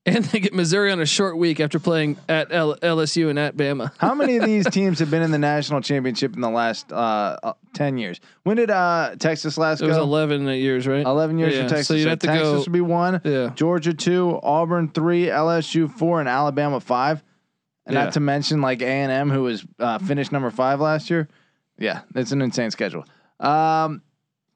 [0.06, 3.56] And they get Missouri on a short week after playing at L- LSU and at
[3.56, 3.92] Bama.
[3.98, 7.38] how many of these teams have been in the national championship in the last uh,
[7.42, 8.20] uh, ten years?
[8.44, 10.04] When did uh, Texas last It was go?
[10.04, 11.06] eleven years, right?
[11.06, 11.88] 11 years Yeah, for Texas.
[11.88, 13.22] so you'd have to Texas go- would be one.
[13.24, 13.52] Yeah.
[13.56, 17.24] Georgia two, Auburn three, LSU four, and Alabama five.
[17.86, 18.06] And Yeah.
[18.06, 21.28] not to mention like A and M, who was uh, finished number five last year.
[21.78, 23.04] Yeah, it's an insane schedule.
[23.40, 24.02] Um,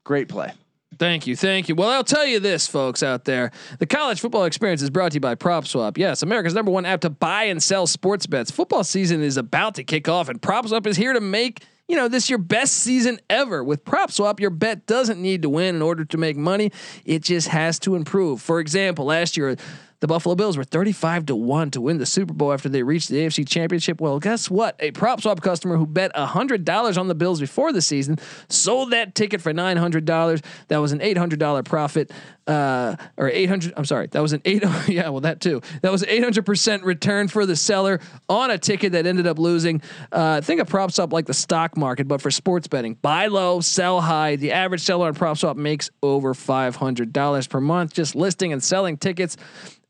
[0.04, 0.52] great play.
[0.98, 1.76] Thank you, thank you.
[1.76, 5.16] Well, I'll tell you this, folks out there: the college football experience is brought to
[5.16, 5.96] you by PropSwap.
[5.96, 8.50] Yes, America's number one app to buy and sell sports bets.
[8.50, 12.08] Football season is about to kick off, and PropSwap is here to make you know
[12.08, 13.62] this your best season ever.
[13.62, 16.72] With PropSwap, your bet doesn't need to win in order to make money;
[17.04, 18.42] it just has to improve.
[18.42, 19.56] For example, last year.
[20.00, 23.08] The Buffalo Bills were 35 to 1 to win the Super Bowl after they reached
[23.08, 24.00] the AFC Championship.
[24.00, 24.76] Well, guess what?
[24.78, 28.18] A prop swap customer who bet $100 on the Bills before the season
[28.48, 30.44] sold that ticket for $900.
[30.68, 32.12] That was an $800 profit
[32.48, 34.08] uh, or 800 I'm sorry.
[34.08, 35.60] That was an 8 yeah, well that too.
[35.82, 39.82] That was 800% return for the seller on a ticket that ended up losing.
[40.10, 42.94] Uh, think of PropSwap like the stock market but for sports betting.
[42.94, 44.36] Buy low, sell high.
[44.36, 49.36] The average seller on PropSwap makes over $500 per month just listing and selling tickets.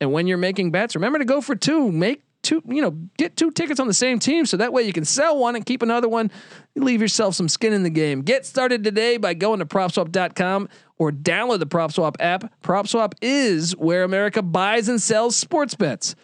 [0.01, 1.91] And when you're making bets, remember to go for two.
[1.91, 4.93] Make two, you know, get two tickets on the same team so that way you
[4.93, 6.31] can sell one and keep another one.
[6.77, 8.23] Leave yourself some skin in the game.
[8.23, 12.53] Get started today by going to propswap.com or download the PropSwap app.
[12.63, 16.15] PropSwap is where America buys and sells sports bets.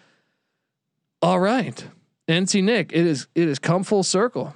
[1.22, 1.86] All right.
[2.28, 4.54] NC Nick, it is it has come full circle.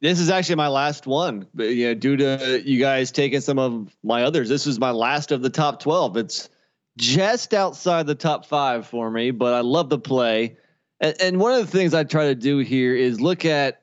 [0.00, 3.58] This is actually my last one, but you know, due to you guys taking some
[3.58, 6.16] of my others, this is my last of the top twelve.
[6.16, 6.48] It's
[6.96, 10.56] just outside the top five for me, but I love the play.
[11.00, 13.82] And, and one of the things I try to do here is look at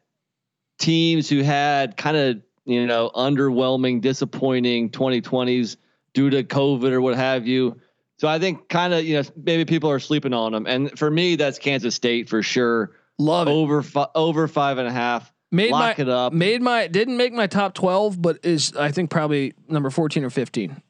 [0.79, 5.77] teams who had kind of you know underwhelming, disappointing 2020s
[6.13, 7.79] due to COVID or what have you.
[8.19, 11.09] So I think kind of you know maybe people are sleeping on them, and for
[11.09, 12.91] me that's Kansas State for sure.
[13.17, 13.51] Love it.
[13.51, 15.33] Over fi- over five and a half.
[15.51, 16.33] Made Lock my it up.
[16.33, 20.29] made my didn't make my top 12 but is I think probably number 14 or
[20.29, 20.81] 15.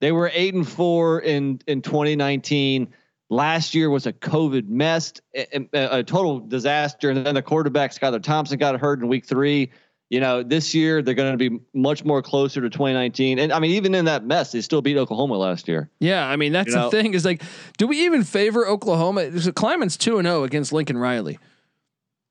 [0.00, 2.88] They were eight and four in in 2019.
[3.30, 7.10] Last year was a COVID mess, a, a- a total disaster.
[7.10, 9.70] And then the quarterback Skylar Thompson got hurt in week three.
[10.12, 13.38] You know, this year they're going to be much more closer to 2019.
[13.38, 15.88] And I mean, even in that mess, they still beat Oklahoma last year.
[16.00, 17.42] Yeah, I mean that's You the know- thing is like,
[17.78, 19.22] do we even favor Oklahoma?
[19.30, 21.38] Klieman's two and zero against Lincoln Riley.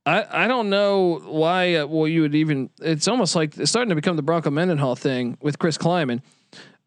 [0.06, 1.74] I I don't know why.
[1.78, 2.70] Uh, well, you would even.
[2.82, 6.22] It's almost like it's starting to become the Bronco Mendenhall thing with Chris Klieman.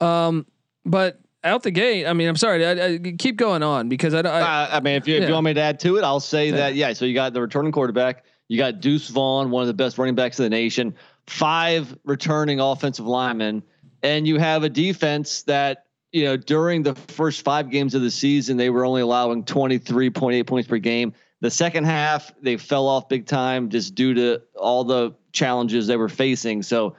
[0.01, 0.47] Um,
[0.85, 2.65] but out the gate, I mean, I'm sorry.
[2.65, 4.33] I, I keep going on because I don't.
[4.33, 5.27] I, Uh, I mean, if you, if yeah.
[5.29, 6.57] you want me to add to it, I'll say Yeah.
[6.57, 6.93] that yeah.
[6.93, 8.25] So you got the returning quarterback,
[8.55, 10.95] you got Deuce Vaughn, one of the best running backs in the nation,
[11.27, 13.65] five returning offensive linemen,
[14.05, 18.13] and you have a defense that you know during the first five games of the
[18.13, 21.13] season they were only allowing 23.8 points per game.
[21.41, 25.97] The second half they fell off big time just due to all the challenges they
[25.97, 26.63] were facing.
[26.63, 26.97] So.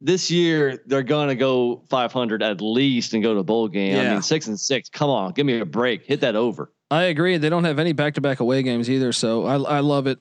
[0.00, 3.98] This year they're going to go 500 at least and go to a bowl game.
[3.98, 4.90] I mean, six and six.
[4.90, 6.04] Come on, give me a break.
[6.04, 6.70] Hit that over.
[6.90, 7.38] I agree.
[7.38, 10.18] They don't have any back to back away games either, so I I love it.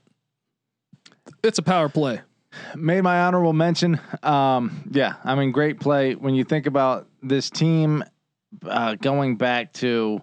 [1.44, 2.22] It's a power play.
[2.76, 4.00] Made my honorable mention.
[4.22, 6.14] Um, yeah, I mean, great play.
[6.16, 8.04] When you think about this team
[8.66, 10.22] uh, going back to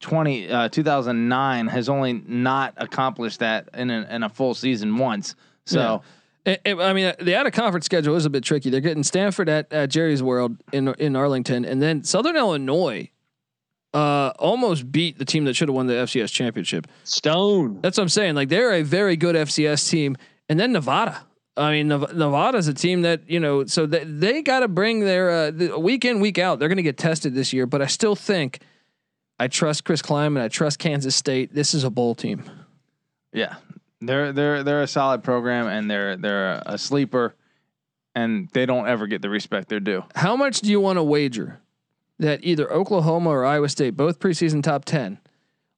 [0.00, 5.34] 20, uh, 2009 has only not accomplished that in a, in a full season once.
[5.64, 6.02] So
[6.44, 8.68] It- it- I mean, the out of conference schedule is a bit tricky.
[8.68, 13.08] They're getting Stanford at, at Jerry's World in in Arlington, and then Southern Illinois
[13.94, 16.86] uh, almost beat the team that should have won the FCS championship.
[17.04, 17.78] Stone.
[17.80, 18.34] That's what I'm saying.
[18.34, 20.16] Like they're a very good FCS team,
[20.48, 21.24] and then Nevada.
[21.56, 25.00] I mean, Nev- Nevada's a team that you know, so they, they got to bring
[25.00, 26.58] their uh, the week in week out.
[26.58, 28.60] They're going to get tested this year, but I still think
[29.38, 31.54] I trust Chris Klein and I trust Kansas State.
[31.54, 32.44] This is a bowl team.
[33.32, 33.56] Yeah,
[34.00, 37.34] they're they're they're a solid program and they're they're a sleeper,
[38.14, 40.02] and they don't ever get the respect they're due.
[40.14, 41.60] How much do you want to wager
[42.18, 45.18] that either Oklahoma or Iowa State, both preseason top ten,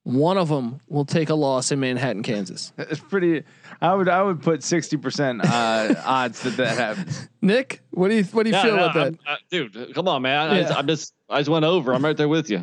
[0.07, 2.73] one of them will take a loss in Manhattan, Kansas?
[2.79, 3.43] It's pretty.
[3.83, 7.29] I would I would put sixty percent uh, odds that that happens.
[7.43, 9.01] Nick, what do you what do you Yeah, feel no, about that?
[9.03, 10.51] I'm- uh, dude, come on, man.
[10.51, 10.75] I, Yeah.
[10.75, 11.93] I, am just, I just went over.
[11.93, 12.63] I'm right there with you.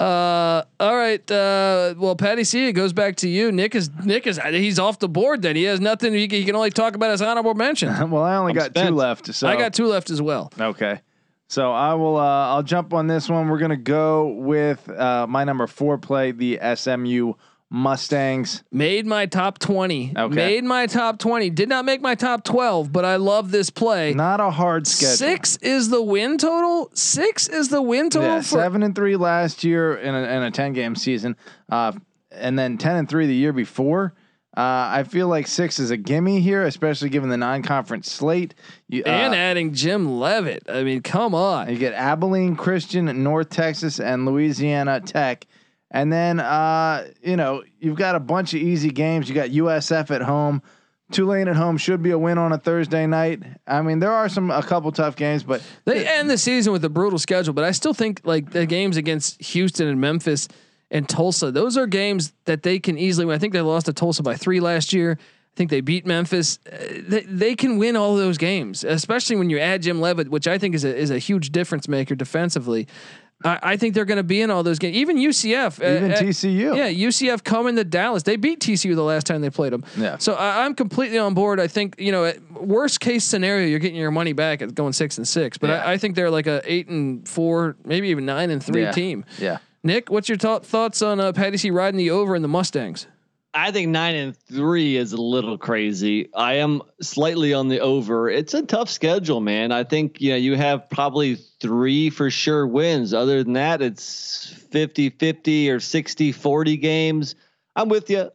[0.00, 1.30] Uh, all right.
[1.30, 3.52] Uh, well, Patty C, it goes back to you.
[3.52, 5.42] Nick is Nick is he's off the board.
[5.42, 6.12] Then he has nothing.
[6.12, 7.88] He can, he can only talk about his honorable mention.
[8.10, 8.96] well, I only I'm got two spent.
[8.96, 9.32] left.
[9.34, 10.52] So I got two left as well.
[10.58, 11.00] Okay.
[11.50, 12.16] So I will.
[12.16, 13.48] Uh, I'll jump on this one.
[13.48, 17.32] We're gonna go with uh, my number four play, the SMU
[17.68, 18.62] Mustangs.
[18.70, 20.12] Made my top twenty.
[20.16, 20.32] Okay.
[20.32, 21.50] Made my top twenty.
[21.50, 24.14] Did not make my top twelve, but I love this play.
[24.14, 25.16] Not a hard schedule.
[25.16, 26.88] Six is the win total.
[26.94, 28.28] Six is the win total.
[28.28, 31.36] Yeah, for, seven and three last year in a, in a ten game season,
[31.68, 31.90] uh,
[32.30, 34.14] and then ten and three the year before.
[34.56, 38.54] Uh, I feel like six is a gimme here, especially given the non-conference slate.
[38.88, 40.64] You, and uh, adding Jim Leavitt.
[40.68, 41.70] I mean, come on.
[41.70, 45.46] you get Abilene Christian, North Texas, and Louisiana Tech.
[45.92, 49.28] And then, uh, you know, you've got a bunch of easy games.
[49.28, 50.62] You got USF at home.
[51.12, 53.42] Tulane at home should be a win on a Thursday night.
[53.66, 56.84] I mean, there are some a couple tough games, but They end the season with
[56.84, 60.46] a brutal schedule, but I still think like the games against Houston and Memphis
[60.90, 63.34] and Tulsa, those are games that they can easily win.
[63.34, 65.18] I think they lost to Tulsa by three last year.
[65.20, 66.58] I think they beat Memphis.
[66.70, 66.76] Uh,
[67.08, 70.58] they, they can win all those games, especially when you add Jim Leavitt, which I
[70.58, 72.86] think is a, is a huge difference maker defensively.
[73.44, 74.96] I, I think they're going to be in all those games.
[74.96, 76.76] Even UCF, uh, even uh, TCU.
[76.76, 78.22] yeah, UCF coming to Dallas.
[78.22, 79.84] They beat TCU the last time they played them.
[79.96, 80.18] Yeah.
[80.18, 81.58] So I, I'm completely on board.
[81.58, 85.18] I think you know, worst case scenario, you're getting your money back at going six
[85.18, 85.56] and six.
[85.58, 85.84] But Yeah.
[85.84, 88.92] I, I think they're like a eight and four, maybe even nine and three Yeah.
[88.92, 89.24] team.
[89.38, 89.58] Yeah.
[89.82, 93.06] Nick, what's your th- thoughts on uh, Patty C riding the over in the Mustangs?
[93.52, 96.28] I think nine and three is a little crazy.
[96.34, 98.30] I am slightly on the over.
[98.30, 99.72] It's a tough schedule, man.
[99.72, 103.12] I think you know you have probably three for sure wins.
[103.12, 107.34] Other than that, it's 50-50 or 60-40 games.
[107.74, 108.30] I'm with you.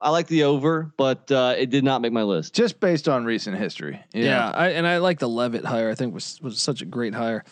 [0.00, 2.54] I like the over, but uh, it did not make my list.
[2.54, 4.00] Just based on recent history.
[4.14, 4.30] you know?
[4.30, 5.90] Yeah, I, and I like the Leavitt hire.
[5.90, 7.44] I think was was such a great hire.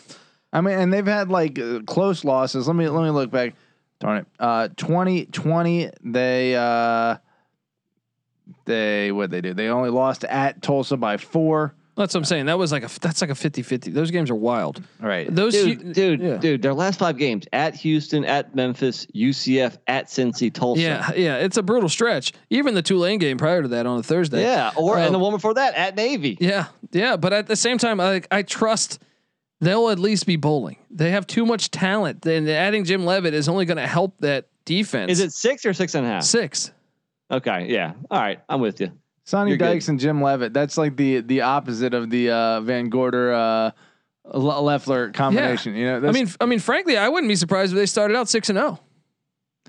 [0.51, 2.67] I mean, and they've had like uh, close losses.
[2.67, 3.53] Let me let me look back.
[3.99, 4.27] Darn it.
[4.39, 7.17] Uh 2020 they uh
[8.65, 9.53] they what did they do?
[9.53, 11.73] They only lost at Tulsa by 4.
[11.95, 12.45] That's what I'm saying.
[12.45, 13.93] That was like a that's like a 50-50.
[13.93, 14.81] Those games are wild.
[15.01, 15.27] Right.
[15.33, 16.37] Those Dude, Hu- dude, yeah.
[16.37, 20.81] dude, their last five games at Houston, at Memphis, UCF, at Cincy, Tulsa.
[20.81, 22.31] Yeah, yeah, it's a brutal stretch.
[22.49, 24.43] Even the Tulane game prior to that on a Thursday.
[24.43, 26.37] Yeah, or Uh, and the one before that at Navy.
[26.39, 28.99] Yeah, yeah, but at the same time, I I trust
[29.61, 30.77] they'll at least be bowling.
[30.89, 34.47] They have too much talent, and adding Jim Leavitt is only going to help that
[34.65, 35.11] defense.
[35.11, 36.23] Is it six or six and a half?
[36.23, 36.71] six?
[37.31, 37.93] Okay, yeah.
[38.09, 38.91] All right, I'm with you.
[39.25, 39.65] Sonny You're good.
[39.65, 40.53] Dykes and Jim Leavitt.
[40.53, 43.71] That's like the the opposite of the uh Van Gorder uh
[44.33, 46.07] Loeffler combination, you know.
[46.07, 48.57] I mean, I mean, frankly, I wouldn't be surprised if they started out six and
[48.57, 48.61] oh.
[48.61, 48.79] zero.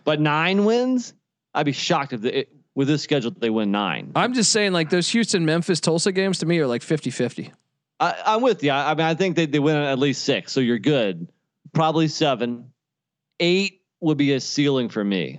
[0.04, 1.14] But nine wins,
[1.54, 4.12] I'd be shocked if they, with this schedule they win nine.
[4.14, 7.52] I'm just saying, like those Houston, Memphis, Tulsa games to me are like 50-50.
[8.00, 8.70] I, I'm with you.
[8.70, 11.28] I, I mean, I think they, they win at least six, so you're good.
[11.74, 12.72] Probably seven,
[13.38, 15.38] eight would be a ceiling for me.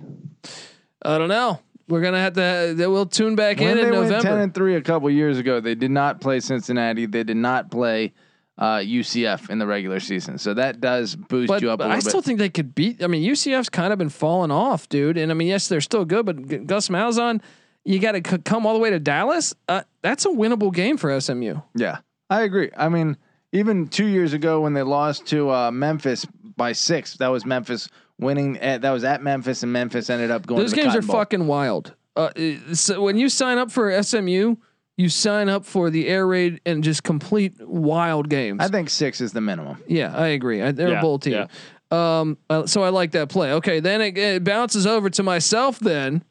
[1.02, 1.58] I don't know.
[1.88, 2.74] We're gonna have to.
[2.76, 5.38] They will tune back when in they in went 10 and 3 a couple years
[5.38, 7.06] ago, they did not play Cincinnati.
[7.06, 8.12] They did not play
[8.56, 10.38] uh UCF in the regular season.
[10.38, 12.04] So that does boost but you up a but little I bit.
[12.08, 13.02] still think they could beat.
[13.02, 15.18] I mean, UCF's kind of been falling off, dude.
[15.18, 17.42] And I mean, yes, they're still good, but G- Gus Malzahn,
[17.84, 19.52] you got to c- come all the way to Dallas.
[19.68, 21.56] Uh, that's a winnable game for SMU.
[21.74, 21.98] Yeah,
[22.32, 22.70] I agree.
[22.76, 23.16] I mean,
[23.52, 26.24] even two years ago when they lost to uh, Memphis
[26.56, 28.58] by six, that was Memphis winning.
[28.58, 30.60] At, that was at Memphis, and Memphis ended up going.
[30.60, 31.16] Those to the games are Bowl.
[31.16, 31.94] fucking wild.
[32.16, 32.30] Uh,
[32.72, 34.56] so when you sign up for SMU,
[34.96, 38.60] you sign up for the air raid and just complete wild games.
[38.60, 39.82] I think six is the minimum.
[39.86, 40.62] yeah, I agree.
[40.62, 41.48] I, they're Yeah, a bull team.
[41.90, 43.52] Um, uh, so I like that play.
[43.52, 46.24] Okay, then it, it bounces over to myself then.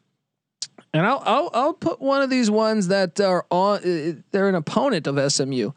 [0.93, 3.77] And I'll, I'll I'll put one of these ones that are on.
[3.77, 5.71] Uh, they're an opponent of SMU.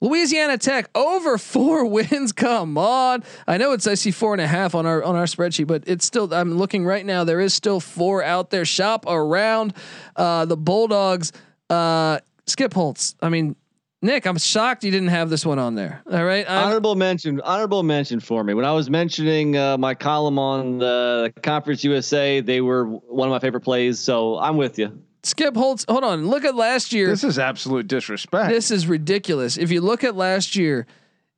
[0.00, 2.32] Louisiana Tech over four wins.
[2.32, 5.24] Come on, I know it's I see four and a half on our on our
[5.26, 6.32] spreadsheet, but it's still.
[6.32, 7.24] I'm looking right now.
[7.24, 8.64] There is still four out there.
[8.64, 9.74] Shop around
[10.16, 11.32] uh, the Bulldogs.
[11.68, 13.14] Uh, Skip Holtz.
[13.22, 13.54] I mean,
[14.02, 16.02] Nick, I'm shocked you didn't have this one on there.
[16.10, 16.48] All right.
[16.48, 17.40] I'm- honorable mention.
[17.42, 18.54] Honorable mention for me.
[18.54, 23.30] When I was mentioning uh, my column on the Conference USA, they were one of
[23.32, 23.98] my favorite plays.
[24.00, 25.00] So I'm with you.
[25.22, 26.28] Skip Holtz, hold on.
[26.28, 27.08] Look at last year.
[27.08, 28.50] This is absolute disrespect.
[28.50, 29.58] This is ridiculous.
[29.58, 30.86] If you look at last year,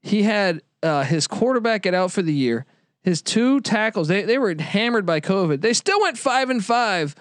[0.02, 2.64] he had uh, his quarterback get out for the year.
[3.02, 5.60] His two tackles, they, they were hammered by COVID.
[5.60, 7.16] They still went five and five,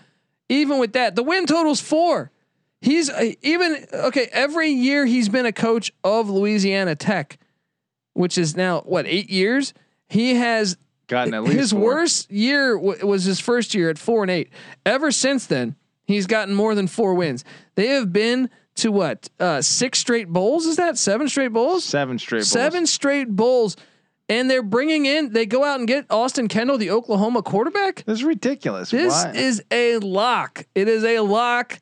[0.50, 1.16] even with that.
[1.16, 2.30] The win total's four.
[2.82, 4.28] He's uh, even okay.
[4.32, 7.40] Every year he's been a coach of Louisiana Tech,
[8.14, 9.74] which is now what eight years.
[10.10, 11.82] He has Gotten at least his four.
[11.82, 14.50] worst year w- was his first year at four and eight.
[14.86, 15.76] Ever since then,
[16.12, 17.44] he's gotten more than four wins.
[17.76, 20.66] They have been to what uh, six straight bowls?
[20.66, 21.84] Is that seven straight bowls?
[21.84, 22.40] seven straight.
[22.40, 22.48] Bowls.
[22.50, 23.76] Seven straight bowls,
[24.30, 25.34] and they're bringing in.
[25.34, 28.04] They go out and get Austin Kendall, the Oklahoma quarterback.
[28.06, 28.92] This is ridiculous.
[28.92, 29.32] This Why?
[29.36, 30.66] is a lock.
[30.76, 31.80] It is a lock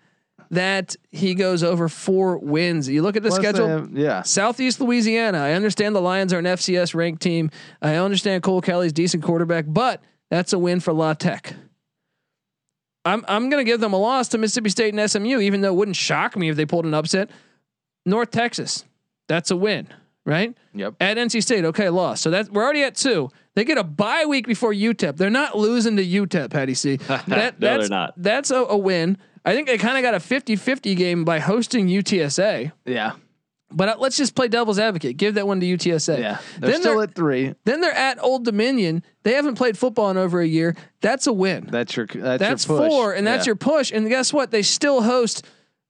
[0.51, 2.89] that he goes over four wins.
[2.89, 3.67] You look at the Plus schedule.
[3.67, 4.23] have- yeah.
[4.23, 5.37] Southeast Louisiana.
[5.37, 7.51] I understand the Lions are an FCS ranked team.
[7.83, 10.01] I understand Cole Kelley's decent quarterback, but
[10.31, 11.53] that's a win for La Tech.
[13.09, 15.75] I'm I'm gonna give them a loss to Mississippi State and SMU, even though it
[15.75, 17.29] wouldn't shock me if they pulled an upset.
[18.05, 18.85] North Texas,
[19.27, 19.87] that's a win,
[20.25, 20.55] right?
[20.73, 20.95] Yep.
[20.99, 22.21] At NC State, okay, loss.
[22.21, 23.29] So that's we're already at two.
[23.55, 25.17] They get a bye week before UTEP.
[25.17, 26.97] They're not losing to UTEP, Patty C.
[27.07, 28.13] That, No, that's, they're not.
[28.15, 29.17] That's a, a win.
[29.43, 32.71] I think they kind of got a 50-50 game by hosting UTSA.
[32.85, 33.13] Yeah.
[33.71, 35.17] But uh, let's just play devil's advocate.
[35.17, 36.19] Give that one to UTSA.
[36.19, 36.39] Yeah.
[36.59, 37.53] They're Then still they're, at three.
[37.65, 39.03] then they're at Old Dominion.
[39.23, 40.75] They haven't played football in over a year.
[41.01, 41.67] That's a win.
[41.69, 42.07] That's your.
[42.07, 42.89] That's, That's your push.
[42.89, 43.51] four, and that's Yeah.
[43.51, 43.91] your push.
[43.91, 44.49] And guess what?
[44.51, 45.45] They still host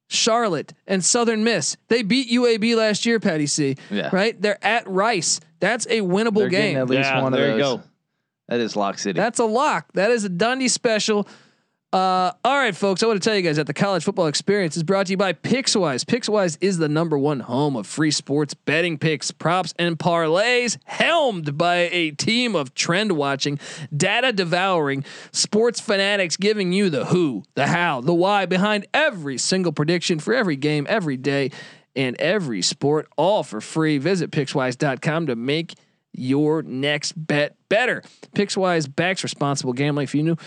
[0.07, 1.77] Charlotte and Southern Miss.
[1.87, 3.75] They beat UAB last year, Patty C.
[3.89, 4.09] Yeah.
[4.11, 4.39] Right?
[4.41, 5.39] They're at Rice.
[5.59, 6.77] That's a winnable They're game.
[6.77, 7.83] at least Yeah, one of there you go.
[8.47, 9.17] That is Lock City.
[9.19, 9.91] That's a lock.
[9.93, 11.27] That is a Dundee special.
[11.91, 13.01] Uh, all right, folks.
[13.01, 15.17] I want to tell you guys that the college football experience is brought to you
[15.17, 16.05] by Pickswise.
[16.05, 21.57] Pickswise is the number one home of free sports betting picks, props, and parlays, helmed
[21.57, 23.57] by a team of trend watching,
[23.95, 29.71] data devouring sports fanatics, giving you the who, the how, the why behind every single
[29.71, 31.49] prediction for every game, every day,
[31.95, 33.97] and every sport, all for free.
[33.97, 35.73] Visit Pickswise.com to make
[36.13, 38.03] your next bet better.
[38.35, 40.03] Pickswise backs responsible gambling.
[40.03, 40.37] If you knew,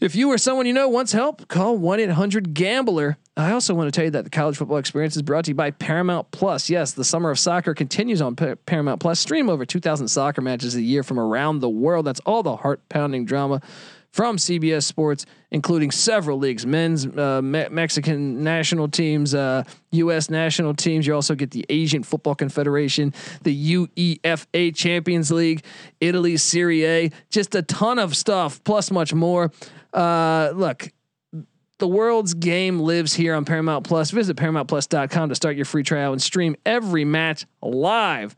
[0.00, 3.16] if you or someone you know wants help, call 1 800 Gambler.
[3.36, 5.54] I also want to tell you that the college football experience is brought to you
[5.54, 6.68] by Paramount Plus.
[6.68, 9.20] Yes, the summer of soccer continues on Pa- Paramount Plus.
[9.20, 12.06] Stream over 2,000 soccer matches a year from around the world.
[12.06, 13.62] That's all the heart pounding drama
[14.10, 20.30] from CBS Sports, including several leagues, men's, uh, Me- Mexican national teams, uh, U.S.
[20.30, 21.06] national teams.
[21.06, 25.62] You also get the Asian Football Confederation, the UEFA Champions League,
[26.00, 29.52] Italy Serie A, just a ton of stuff, plus much more.
[29.92, 30.90] Uh, look,
[31.78, 34.10] the world's game lives here on Paramount Plus.
[34.10, 38.34] Visit ParamountPlus.com to start your free trial and stream every match live.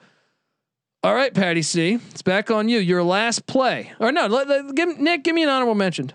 [1.05, 2.79] All right, Patty C, it's back on you.
[2.79, 4.27] Your last play, or no?
[4.27, 6.11] Let, let- give Nick, give me an honorable mention.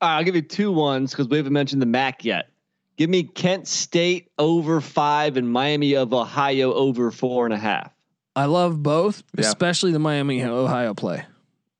[0.00, 2.50] All right, I'll give you two ones because we haven't mentioned the MAC yet.
[2.96, 7.90] Give me Kent State over five and Miami of Ohio over four and a half.
[8.34, 9.42] I love both, Yeah.
[9.46, 11.24] especially the Miami Ohio play.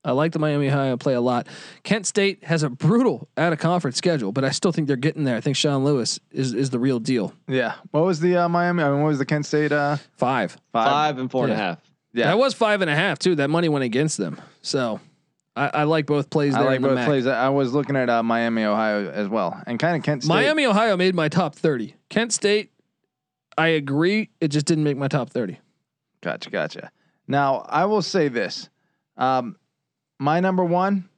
[0.05, 1.49] I like the Miami Ohio play a lot.
[1.83, 5.25] Kent State has a brutal out of conference schedule, but I still think they're getting
[5.25, 5.37] there.
[5.37, 7.35] I think Sean Lewis is is the real deal.
[7.49, 7.75] yeah.
[7.91, 8.83] What was the uh, Miami?
[8.85, 9.73] I mean, what was the Kent State?
[9.73, 10.57] Uh, Five.
[10.73, 10.87] five.
[10.91, 11.79] Five and four and a half.
[12.13, 12.27] Yeah.
[12.29, 13.35] That was five and a half too.
[13.35, 14.41] That money went against them.
[14.63, 15.01] So
[15.57, 17.07] I, I like both plays I like both MAC.
[17.07, 17.27] plays.
[17.27, 20.33] I was looking at uh, Miami, Ohio as well, and kind of Kent State.
[20.33, 21.95] Miami Ohio made my top thirty.
[22.11, 22.73] Kent State,
[23.57, 24.29] I agree.
[24.41, 25.59] It just didn't make my top thirty.
[26.21, 26.91] Gotcha, gotcha.
[27.27, 28.69] Now I will say this:
[29.17, 29.57] um,
[30.19, 31.09] my number one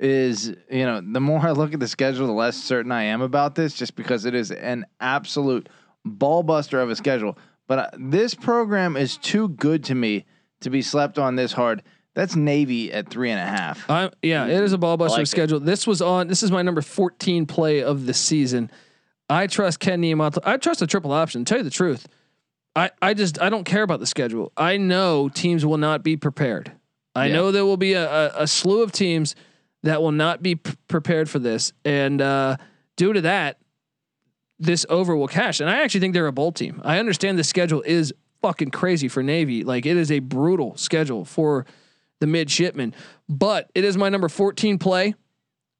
[0.00, 3.20] is you know the more I look at the schedule, the less certain I am
[3.20, 5.68] about this, just because it is an absolute
[6.04, 7.36] ball buster of a schedule.
[7.66, 10.24] But uh, this program is too good to me
[10.60, 11.82] to be slept on this hard.
[12.16, 13.88] That's Navy at three and a half.
[13.90, 15.28] I yeah, it is a ball buster like it.
[15.28, 15.60] schedule.
[15.60, 16.26] This was on.
[16.28, 18.70] This is my number fourteen play of the season.
[19.28, 20.38] I trust Ken Niamato.
[20.44, 21.44] I trust the triple option.
[21.44, 22.08] Tell you the truth,
[22.74, 24.50] I I just I don't care about the schedule.
[24.56, 26.72] I know teams will not be prepared.
[27.14, 27.34] I Yeah.
[27.34, 29.34] know there will be a, a, a slew of teams
[29.82, 32.56] that will not be p- prepared for this, and uh,
[32.96, 33.58] due to that,
[34.58, 35.60] this over will cash.
[35.60, 36.80] And I actually think they're a bowl team.
[36.82, 39.64] I understand the schedule is fucking crazy for Navy.
[39.64, 41.66] Like it is a brutal schedule for
[42.20, 42.94] the midshipmen,
[43.28, 45.14] but it is my number 14 play.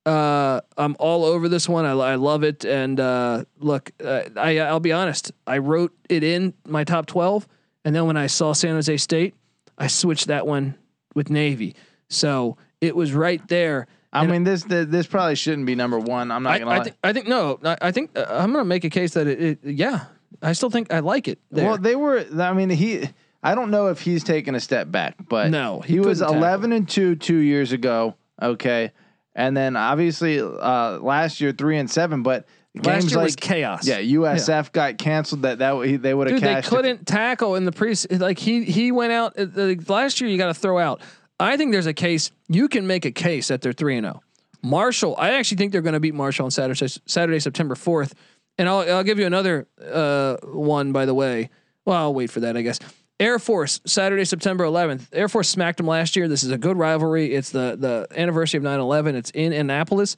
[0.05, 1.85] Uh, I'm all over this one.
[1.85, 2.65] I, I love it.
[2.65, 5.33] And uh, look, uh, I I'll be honest.
[5.47, 7.47] I wrote it in my top 12,
[7.85, 9.35] and then when I saw San Jose State,
[9.77, 10.77] I switched that one
[11.15, 11.75] with Navy.
[12.09, 13.89] So it was right there.
[14.13, 16.31] I And- mean, this this this probably shouldn't be number one.
[16.31, 16.85] I'm not I, gonna I lie.
[16.85, 17.59] think I think no.
[17.65, 20.05] I, I think uh, I'm gonna make a case that it, it yeah
[20.41, 21.41] I still think I like it.
[21.51, 21.67] There.
[21.67, 22.25] Well, they were.
[22.39, 23.09] I mean, he.
[23.47, 26.37] I don't know if he's taken a step back, but No, he he, was tackle.
[26.37, 28.15] eleven and two two years ago.
[28.41, 28.93] Okay,
[29.35, 33.37] and then obviously uh, last year three and seven, but Last games year like was
[33.37, 33.87] chaos.
[33.87, 35.43] yeah, USF got canceled.
[35.43, 37.95] That that they would have Dude, they couldn't tackle in the pre.
[38.11, 40.29] Like he he went out uh, uh, last year.
[40.29, 41.01] You got to throw out.
[41.41, 44.23] I think there's a case you can make a case that they're three and zero.
[44.63, 48.15] Marshall, I actually think they're going to beat Marshall on Saturday, Saturday, September fourth.
[48.59, 51.49] And I'll I'll give you another uh, one by the way.
[51.87, 52.79] Well, I'll wait for that, I guess.
[53.19, 55.07] Air Force Saturday, September 11th.
[55.13, 56.29] Air Force smacked them last year.
[56.29, 57.35] This is a good rivalry.
[57.35, 59.15] It's the the anniversary of 9/11.
[59.15, 60.17] It's in Annapolis.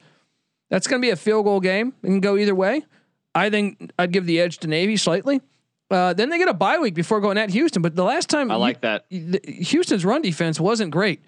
[0.69, 1.93] That's going to be a field goal game.
[2.03, 2.85] It can go either way.
[3.33, 5.41] I think I'd give the edge to Navy slightly.
[5.89, 7.81] Uh, then they get a bye week before going at Houston.
[7.81, 9.05] But the last time I like that.
[9.09, 11.21] the- Houston's run defense wasn't great.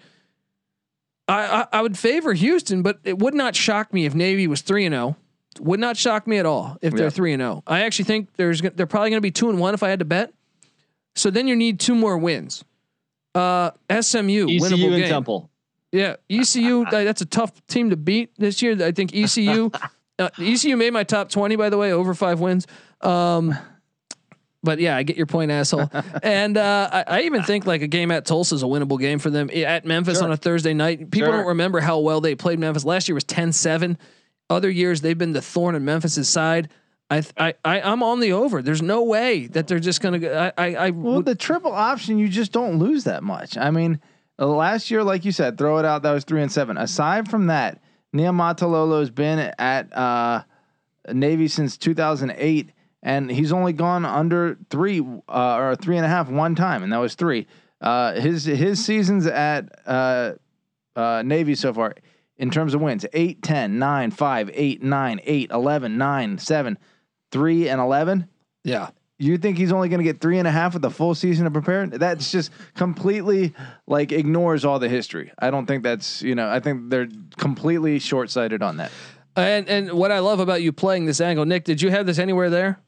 [1.26, 4.60] I, I I would favor Houston, but it would not shock me if Navy was
[4.60, 5.16] three and zero.
[5.60, 7.62] Would not shock me at all if they're three and zero.
[7.66, 9.98] I actually think there's they're probably going to be two and one if I had
[10.00, 10.32] to bet.
[11.14, 12.64] So then you need two more wins.
[13.34, 15.08] Uh, SMU ECU winnable and game.
[15.08, 15.50] Temple.
[15.90, 16.84] Yeah, ECU.
[16.90, 18.82] that's a tough team to beat this year.
[18.84, 19.70] I think ECU.
[20.18, 22.66] uh, ECU made my top twenty by the way, over five wins.
[23.00, 23.56] Um,
[24.62, 25.90] but yeah, I get your point, asshole.
[26.22, 29.18] and uh, I, I even think like a game at Tulsa is a winnable game
[29.18, 30.24] for them at Memphis Sure.
[30.24, 31.10] on a Thursday night.
[31.10, 31.38] People Sure.
[31.38, 33.96] don't remember how well they played Memphis last year was 10-7.
[34.48, 36.68] Other years they've been the thorn in Memphis's side.
[37.12, 38.62] I, I, I, I'm on the over.
[38.62, 40.18] There's no way that they're just gonna.
[40.18, 43.56] go I, I, I Well, would- the triple option, you just don't lose that much.
[43.56, 44.00] I mean,
[44.38, 46.02] uh, last year, like you said, throw it out.
[46.02, 46.76] That was three and seven.
[46.78, 47.80] Aside from that,
[48.14, 50.42] Niumatalolo's been at uh,
[51.12, 52.70] Navy since 2008,
[53.02, 56.92] and he's only gone under three uh, or three and a half one time, and
[56.92, 57.46] that was three.
[57.80, 60.32] Uh, his his seasons at uh,
[60.94, 61.94] uh, Navy so far,
[62.36, 66.78] in terms of wins, 8, 10, 9, 5, 8, 9, 8, 11, 9, 7,
[67.32, 68.28] 3, and 11.
[68.64, 68.90] yeah.
[69.18, 71.46] You think he's only going to get three and a half with a full season
[71.46, 71.90] of preparing?
[71.90, 73.54] That's just completely
[73.86, 75.30] like ignores all the history.
[75.38, 76.48] I don't think that's you know.
[76.48, 77.06] I think they're
[77.36, 78.90] completely short sighted on that.
[79.36, 82.18] And and what I love about you playing this angle, Nick, did you have this
[82.18, 82.80] anywhere there?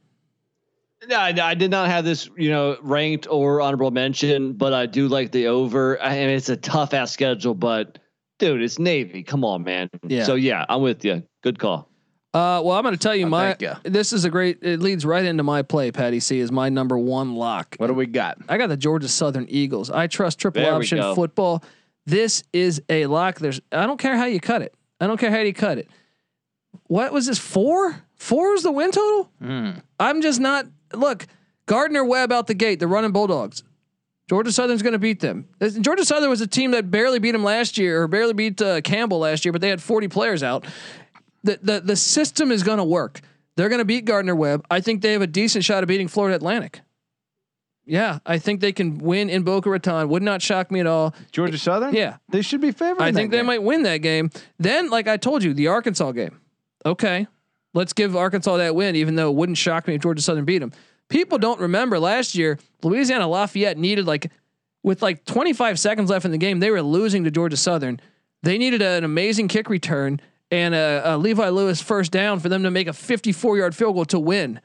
[1.07, 4.87] No, I, I did not have this, you know, ranked or honorable mention, but I
[4.87, 6.03] do like the over.
[6.03, 8.01] I mean, it's a tough ass schedule, but
[8.41, 9.23] dude, it's Navy.
[9.23, 9.89] Come on, man.
[10.05, 10.25] Yeah.
[10.25, 11.23] So yeah, I'm with you.
[11.43, 11.89] Good call.
[12.35, 13.57] Uh, well, I'm going to tell you Oh, my.
[13.61, 13.77] ya.
[13.85, 14.59] This is a great.
[14.63, 15.93] It leads right into my play.
[15.93, 17.77] Patty C is my number one lock.
[17.79, 18.39] What do we got?
[18.49, 19.89] I got the Georgia Southern Eagles.
[19.89, 21.63] I trust triple There option football.
[22.07, 23.39] This is a lock.
[23.39, 23.61] There's.
[23.71, 24.75] I don't care how you cut it.
[25.01, 25.89] I don't care how you cut it.
[26.89, 27.39] What was this?
[27.39, 28.03] Four.
[28.17, 29.31] Four is the win total.
[30.01, 30.67] I'm just not.
[30.93, 31.27] Look,
[31.67, 32.81] Gardner Webb out the gate.
[32.81, 33.63] The running Bulldogs.
[34.29, 35.47] Georgia Southern's going to beat them.
[35.83, 38.81] Georgia Southern was a team that barely beat them last year, or barely beat uh,
[38.81, 40.65] Campbell last year, but they had 40 players out.
[41.45, 43.21] The the the system is going to work.
[43.57, 44.67] They're going to beat Gardner Webb.
[44.71, 46.81] I think they have a decent shot of beating Florida Atlantic.
[47.87, 50.09] Yeah, I think they can win in Boca Raton.
[50.09, 51.15] Would not shock me at all.
[51.33, 51.95] Georgia Southern?
[51.95, 52.17] Yeah.
[52.31, 53.03] they should be favored.
[53.03, 53.47] I think they game.
[53.47, 54.31] might win that game.
[54.59, 56.41] Then, like I told you, the Arkansas game.
[56.87, 57.27] Okay,
[57.75, 60.59] let's give Arkansas that win, even though it wouldn't shock me if Georgia Southern beat
[60.59, 60.73] them.
[61.09, 64.31] People don't remember last year, Louisiana Lafayette needed like,
[64.83, 68.01] with like 25 seconds left in the game, they were losing to Georgia Southern.
[68.43, 70.21] They needed an amazing kick return
[70.51, 73.95] and a, a Levi Lewis first down for them to make a 54 yard field
[73.95, 74.61] goal to win.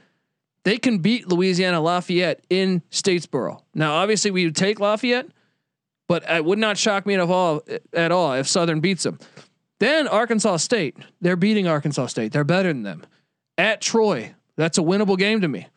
[0.64, 3.62] They can beat Louisiana Lafayette in Statesboro.
[3.74, 5.28] Now, obviously, we would take Lafayette,
[6.08, 7.62] but it would not shock me at all
[7.94, 9.20] at all if Southern beats them.
[9.80, 12.34] Then Arkansas State, they're beating Arkansas State.
[12.34, 13.06] They're better than them.
[13.58, 15.68] At Troy, that's a winnable game to me.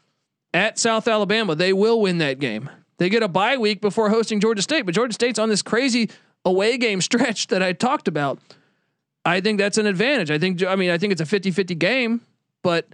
[0.53, 2.69] At South Alabama, they will win that game.
[2.99, 6.11] They get a bye week before hosting Georgia State, but Georgia State's on this crazy
[6.45, 8.41] away game stretch that I talked about.
[9.25, 10.31] I think that's an advantage.
[10.31, 12.21] I think I mean I think it's a 50-50 game,
[12.63, 12.87] but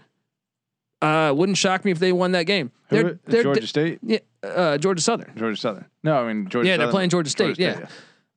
[1.01, 2.71] uh wouldn't shock me if they won that game.
[2.91, 5.33] Who- They're, they're Georgia State, yeah, uh, Georgia Southern.
[5.37, 5.85] Georgia Southern.
[6.03, 6.69] No, I mean Georgia.
[6.71, 7.59] Yeah, they're playing Georgia State.
[7.59, 7.87] yeah.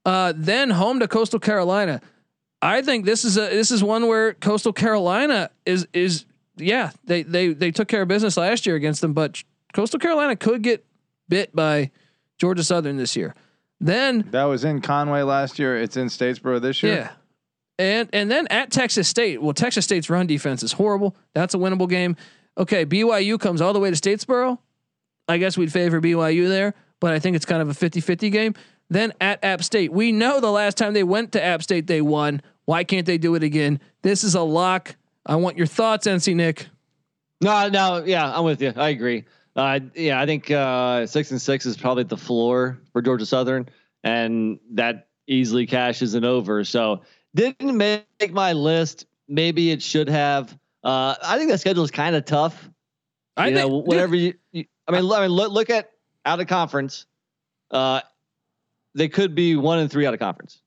[0.05, 2.01] Uh, then home to Coastal Carolina.
[2.61, 6.25] I think this is a this is one where Coastal Carolina is is
[6.57, 9.41] yeah they they they took care of business last year against them, but
[9.73, 10.85] Coastal Carolina could get
[11.29, 11.91] bit by
[12.37, 13.33] Georgia Southern this year.
[13.79, 15.75] Then That was in Conway last year.
[15.81, 16.93] It's in Statesboro this year.
[16.95, 17.11] yeah,
[17.81, 19.41] and and then at Texas State.
[19.41, 21.15] Well, Texas State's run defense is horrible.
[21.33, 22.15] That's a winnable game.
[22.57, 24.59] Okay, BYU comes all the way to Statesboro.
[25.27, 28.53] I guess we'd favor BYU there, but I think it's kind of a 50-50 game.
[28.89, 32.01] Then at App State, we know the last time they went to App State they
[32.01, 32.41] won.
[32.65, 33.79] Why can't they do it again?
[34.01, 34.95] This is a lock.
[35.25, 36.67] I want your thoughts, NC Nick.
[37.39, 38.73] No, no, yeah, I'm with you.
[38.75, 39.25] I agree.
[39.55, 43.69] Uh, yeah, I think uh, six and six is probably the floor for Georgia Southern,
[44.03, 46.63] and that easily cashes an over.
[46.63, 47.01] So
[47.35, 49.05] didn't make my list.
[49.27, 50.57] Maybe it should have.
[50.83, 52.69] Uh, I think that schedule is kind of tough.
[53.37, 54.65] I you think know, dude, whatever you, you.
[54.87, 55.91] I mean, I mean, look, look at
[56.25, 57.05] out of conference.
[57.69, 58.01] Uh,
[58.95, 60.61] they could be one and three out of conference,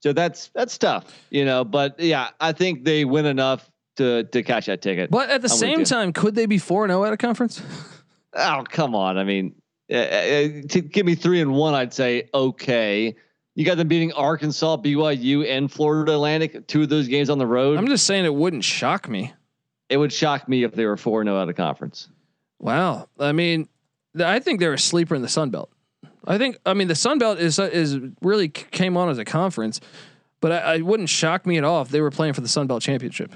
[0.00, 1.64] so that's that's tough, you know.
[1.64, 5.10] But yeah, I think they win enough to to catch that ticket.
[5.10, 7.62] But at the I'm same time, could they be four and zero at a conference?
[8.38, 9.16] Oh come on!
[9.16, 9.54] I mean,
[9.90, 13.16] uh, uh, to give me three and one, I'd say okay.
[13.56, 16.66] You got them beating Arkansas, BYU, and Florida Atlantic.
[16.68, 17.78] Two of those games on the road.
[17.78, 19.32] I'm just saying it wouldn't shock me.
[19.88, 22.08] it would shock me if they were four and zero out of conference.
[22.60, 23.08] Wow.
[23.18, 23.68] I mean,
[24.22, 25.70] I think they're a sleeper in the Sun Belt.
[26.26, 26.58] I think.
[26.66, 29.80] I mean, the Sun Belt is is really came on as a conference,
[30.40, 32.66] but I, I wouldn't shock me at all if they were playing for the Sun
[32.66, 33.34] Belt championship.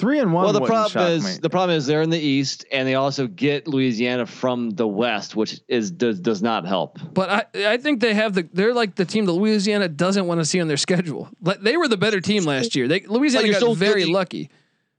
[0.00, 0.44] Three and one.
[0.44, 1.38] well, the problem shock is me.
[1.40, 5.36] the problem is they're in the East, and they also get Louisiana from the West,
[5.36, 6.98] which is does does not help.
[7.12, 10.40] But I I think they have the they're like the team that Louisiana doesn't want
[10.40, 11.28] to see on their schedule.
[11.40, 12.88] Like they were the better team last year.
[12.88, 14.50] They Louisiana you're got still very getting- lucky.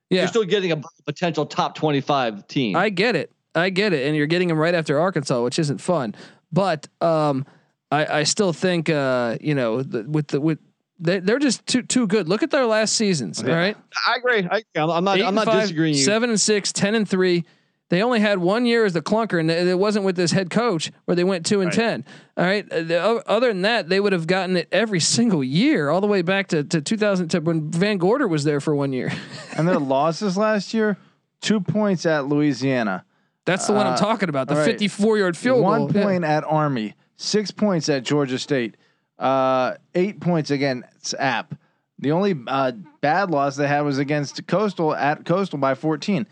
[0.10, 2.76] Yeah, You're still getting a potential top twenty five team.
[2.76, 3.32] I get it.
[3.54, 4.06] I get it.
[4.08, 6.14] And you're getting them right after Arkansas, which isn't fun.
[6.54, 7.46] But um,
[7.92, 10.60] I, I still think uh, you know the, with the with
[11.00, 12.28] they, they're just too too good.
[12.30, 13.44] Look at their last seasons.
[13.44, 13.76] All right,
[14.08, 14.48] I agree.
[14.50, 15.18] I, I'm not.
[15.18, 15.96] Eight I'm not five, disagreeing.
[15.96, 16.02] You.
[16.04, 17.46] Seven and six, 10 and three.
[17.90, 20.92] They only had one year as the clunker, and it wasn't with this head coach
[21.06, 21.76] where they went two and Right.
[21.76, 22.06] ten.
[22.36, 22.66] All right.
[22.72, 26.08] Uh, the Other than that, they would have gotten it every single year, all the
[26.08, 29.12] way back to, to 2000 to when VanGorder was there for one year.
[29.56, 30.98] and their losses last year,
[31.42, 33.06] two points at Louisiana,
[33.46, 34.48] That's the one I'm Uh, talking about.
[34.48, 34.66] The right.
[34.66, 35.92] 54 yard field one goal.
[35.94, 36.04] Yeah.
[36.06, 38.78] point at Army, six points at Georgia State,
[39.20, 41.56] uh, eight points against App.
[42.00, 46.28] The only uh, bad loss they had was against Coastal at Coastal by 14.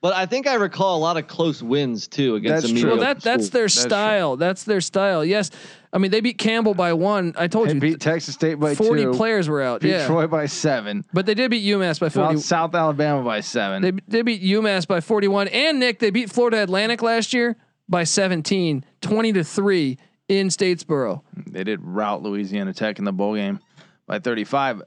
[0.00, 2.90] But I think I recall a lot of close wins too against That's the true.
[2.90, 3.82] Well, mediocre that that's their That's true.
[3.88, 4.36] style.
[4.36, 5.24] That's their style.
[5.24, 5.50] Yes,
[5.92, 7.34] I mean they beat Campbell by one.
[7.36, 9.80] I told They you, beat Texas State by 40 players were out.
[9.80, 11.04] beat Yeah, Troy by seven.
[11.12, 12.36] but they did beat UMass by Beat 40.
[12.38, 13.82] South Alabama by seven.
[13.82, 17.56] They they beat UMass by 41 and Nick they beat Florida Atlantic last year
[17.88, 19.98] by 17, 20 to 3
[20.28, 21.22] in Statesboro.
[21.46, 23.60] They did rout Louisiana Tech in the bowl game
[24.06, 24.80] by 35.
[24.80, 24.84] Uh,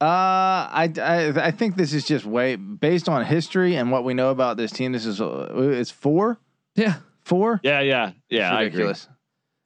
[0.00, 4.30] I, I I think this is just way based on history and what we know
[4.30, 4.92] about this team.
[4.92, 6.38] This is uh, it's four,
[6.76, 6.96] Yeah.
[7.22, 7.58] four.
[7.64, 8.50] Yeah, yeah, yeah.
[8.52, 8.66] I agree.
[8.84, 9.08] ridiculous.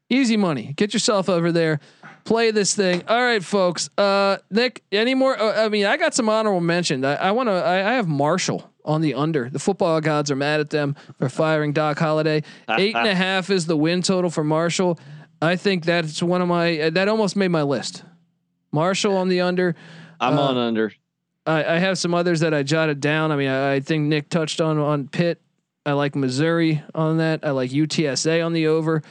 [0.08, 0.72] Easy money.
[0.74, 1.80] Get yourself over there.
[2.24, 3.02] Play this thing.
[3.08, 3.90] All right, folks.
[3.98, 5.38] Uh, Nick, any more?
[5.38, 7.04] Uh, I mean, I got some honorable mention.
[7.04, 7.52] I, I want to.
[7.54, 9.48] I, I have Marshall on the under.
[9.50, 12.42] The football gods are mad at them for firing Doc Holliday.
[12.68, 14.98] Eight and a half is the win total for Marshall.
[15.40, 16.78] I think that's one of my.
[16.80, 18.04] Uh, that almost made my list.
[18.72, 19.74] Marshall on the under.
[20.20, 20.92] I'm Uh, on under.
[21.46, 23.32] I, I have some others that I jotted down.
[23.32, 25.40] I mean, I, I think Nick touched on on Pitt.
[25.84, 27.40] I like Missouri on that.
[27.42, 29.02] I like UTSA on the over.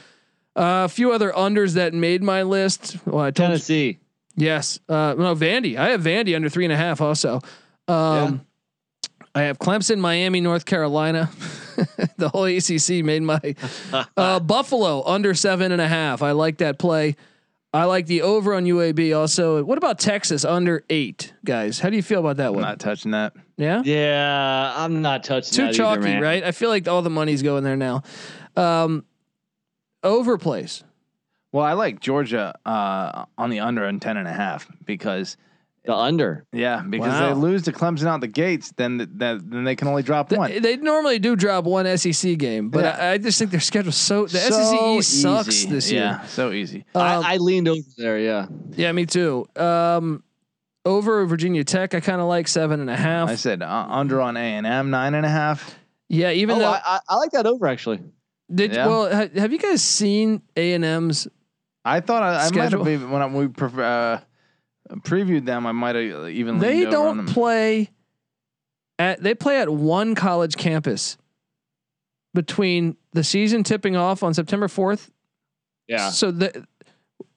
[0.56, 2.96] Uh, a few other unders that made my list.
[3.06, 3.98] Well, I told you, Tennessee.
[4.36, 4.78] yes.
[4.88, 5.76] Uh, no, Vandy.
[5.76, 7.00] I have Vandy under three and a half.
[7.02, 7.40] Also,
[7.88, 8.40] um,
[9.34, 11.30] I have Clemson, Miami, North Carolina.
[12.18, 13.40] the whole ACC made my
[14.16, 16.22] uh, Buffalo under seven and a half.
[16.22, 17.16] I like that play.
[17.74, 19.64] I like the over on UAB also.
[19.64, 21.78] What about Texas under eight, guys?
[21.78, 22.62] How do you feel about that I'm one?
[22.62, 23.32] not touching that.
[23.56, 26.22] yeah, Yeah, I'm not touching too that chalky, either, man.
[26.22, 26.44] right?
[26.44, 28.02] I feel like all the money's going there now.
[28.56, 29.06] Um,
[30.04, 30.82] overplays.
[31.52, 35.38] Well, I like Georgia uh, on the under and ten and a half because
[35.84, 36.46] The under.
[36.52, 37.28] yeah, because Wow.
[37.28, 40.28] they lose to Clemson out the gates, then th- then then they can only drop
[40.28, 40.62] They, one.
[40.62, 42.96] they normally do drop one SEC game, but Yeah.
[43.00, 45.68] I, I just think their schedule's so the So SEC East sucks easy.
[45.70, 46.02] this year.
[46.02, 46.84] Yeah, so easy.
[46.94, 48.18] Um, I, I leaned over there.
[48.20, 48.46] Yeah.
[48.76, 49.44] yeah, me too.
[49.56, 50.22] Um,
[50.84, 53.28] over Virginia Tech, I kind of like seven and a half.
[53.28, 55.74] I said uh, under on A and M nine and a half.
[56.08, 58.00] yeah, even oh, though I, I, I like that over actually.
[58.54, 58.86] did Yeah.
[58.86, 61.26] well, ha, have you guys seen A and M's?
[61.84, 64.18] I thought I, I might have even when I, we pre- uh,
[64.96, 65.66] previewed them.
[65.66, 67.34] I might have uh, even They leaned over on don't them.
[67.34, 67.90] play
[68.98, 71.16] at they play at one college campus
[72.34, 75.10] between the season tipping off on September fourth
[75.88, 76.10] Yeah.
[76.10, 76.66] So the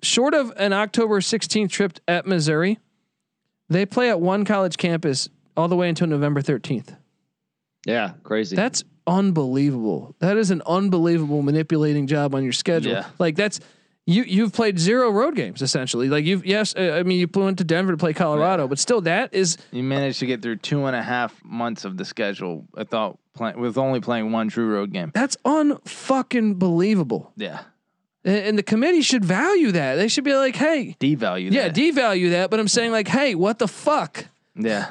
[0.02, 2.80] short of an October 16th trip at Missouri,
[3.70, 6.96] they play at one college campus all the way until November 13th.
[7.86, 8.14] Yeah.
[8.24, 8.56] Crazy.
[8.56, 10.16] That's unbelievable.
[10.20, 12.94] That is an unbelievable manipulating job on your schedule.
[12.94, 13.06] Yeah.
[13.20, 13.60] Like that's
[14.08, 16.10] you you've played zero road games essentially.
[16.10, 19.02] Like you've yes, uh, I mean you went to Denver to play Colorado, but still
[19.02, 22.66] that is You managed to get through two and a half months of the schedule.
[22.78, 25.12] I thought play, with only playing one true road game.
[25.14, 27.32] that's unfucking believable.
[27.36, 27.62] Yeah,
[28.24, 29.96] And, and the committee should value that.
[29.96, 31.50] They should be like, "Hey, devalue.
[31.50, 31.76] That yeah, that.
[31.76, 34.26] devalue that." But I'm saying like, "Hey, what the fuck?
[34.56, 34.90] yeah.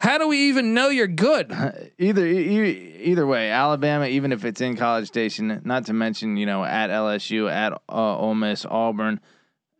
[0.00, 1.50] How do we even know you're good?"
[1.98, 6.46] Either e- either way, Alabama, even if it's in College Station, not to mention you
[6.46, 9.20] know at LSU, at uh, Ole Miss, Auburn,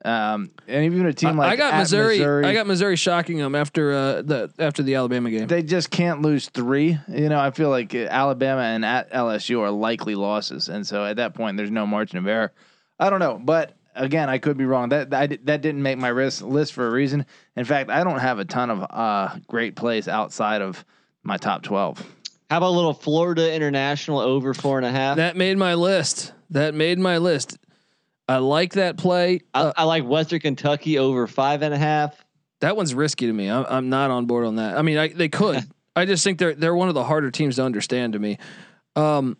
[0.04, 3.54] Um, and even a team like I got Missouri, Missouri, I got Missouri shocking them
[3.54, 5.46] after uh, the after the Alabama game.
[5.46, 6.98] they just can't lose three.
[7.08, 11.16] You know, I feel like Alabama and at LSU are likely losses, and so at
[11.16, 12.52] that point, there's no margin of error.
[12.98, 14.90] I don't know, but again, I could be wrong.
[14.90, 17.26] That that, that didn't make my list list for a reason.
[17.56, 20.84] In fact, I don't have a ton of uh, great plays outside of
[21.22, 22.04] my top twelve.
[22.50, 25.16] How about a little Florida International over four and a half?
[25.16, 26.32] That made my list.
[26.50, 27.56] That made my list.
[28.28, 29.40] I like that play.
[29.52, 32.22] Uh, I, I like Western Kentucky over five and a half.
[32.60, 33.50] that one's risky to me.
[33.50, 34.78] I'm, I'm not on board on that.
[34.78, 35.62] I mean, I, they could.
[35.96, 38.38] I just think they're they're one of the harder teams to understand to me.
[38.96, 39.36] Um,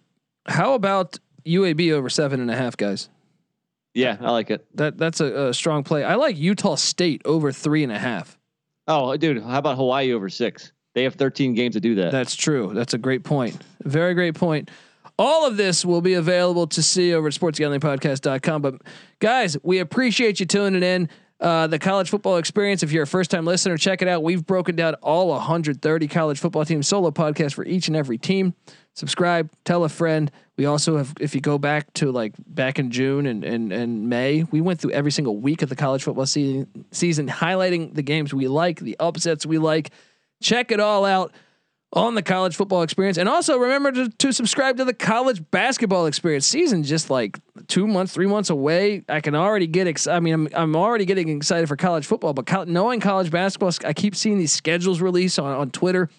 [0.47, 3.09] how about UAB over seven and a half, guys?
[3.95, 4.66] Yeah, I like it.
[4.77, 6.05] That that's a, a strong play.
[6.05, 8.39] I like Utah State over three and a half.
[8.87, 10.73] Oh, dude, how about Hawaii over six?
[10.95, 12.12] They have 13 games to do that.
[12.12, 12.73] That's true.
[12.75, 13.61] That's a great point.
[13.83, 14.71] Very great point.
[15.19, 18.62] All of this will be available to see over at sportsgamblingpodcast.com.
[18.62, 18.75] But
[19.21, 21.09] guys, we appreciate you tuning in.
[21.40, 22.82] Uh, the college football experience.
[22.82, 24.23] If you're a first time listener, check it out.
[24.23, 28.55] We've broken down all 130 college football teams, solo podcast for each and every team.
[28.94, 30.31] Subscribe, tell a friend.
[30.56, 34.09] We also have, if you go back to like back in June and, and, and
[34.09, 38.02] May, we went through every single week of the college football season, season, highlighting the
[38.02, 39.90] games we like, the upsets we like.
[40.40, 41.32] Check it all out
[41.95, 43.16] on the college football experience.
[43.16, 46.45] And also remember to, to subscribe to the college basketball experience.
[46.45, 47.39] Season just like
[47.69, 49.05] two months, three months away.
[49.09, 50.16] I can already get excited.
[50.16, 53.73] I mean, I'm, I'm already getting excited for college football, but co- knowing college basketball,
[53.85, 56.11] I keep seeing these schedules released on, on Twitter.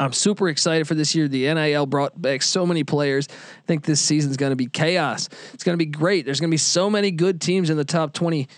[0.00, 1.28] I'm super excited for this year.
[1.28, 3.28] The NIL brought back so many players.
[3.30, 5.28] I think this season's going to be chaos.
[5.54, 6.24] It's going to be great.
[6.24, 8.48] There's going to be so many good teams in the top 20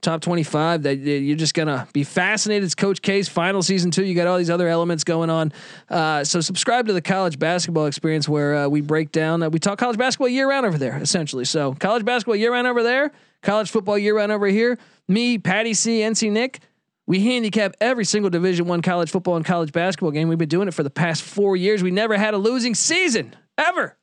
[0.00, 2.64] top 25 that you're just gonna be fascinated.
[2.64, 4.04] It's coach k's final season too.
[4.04, 5.52] You got all these other elements going on.
[5.88, 9.58] Uh, so subscribe to the college basketball experience where uh, we break down uh, we
[9.58, 11.44] talk college basketball year round over there essentially.
[11.44, 13.12] So college basketball year round over there
[13.42, 16.60] college football year round over here me patty c nc nick
[17.08, 20.28] we handicap every single division one college football and college basketball game.
[20.28, 21.82] We've been doing it for the past four years.
[21.82, 23.96] We never had a losing season ever.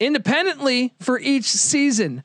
[0.00, 2.24] Independently for each season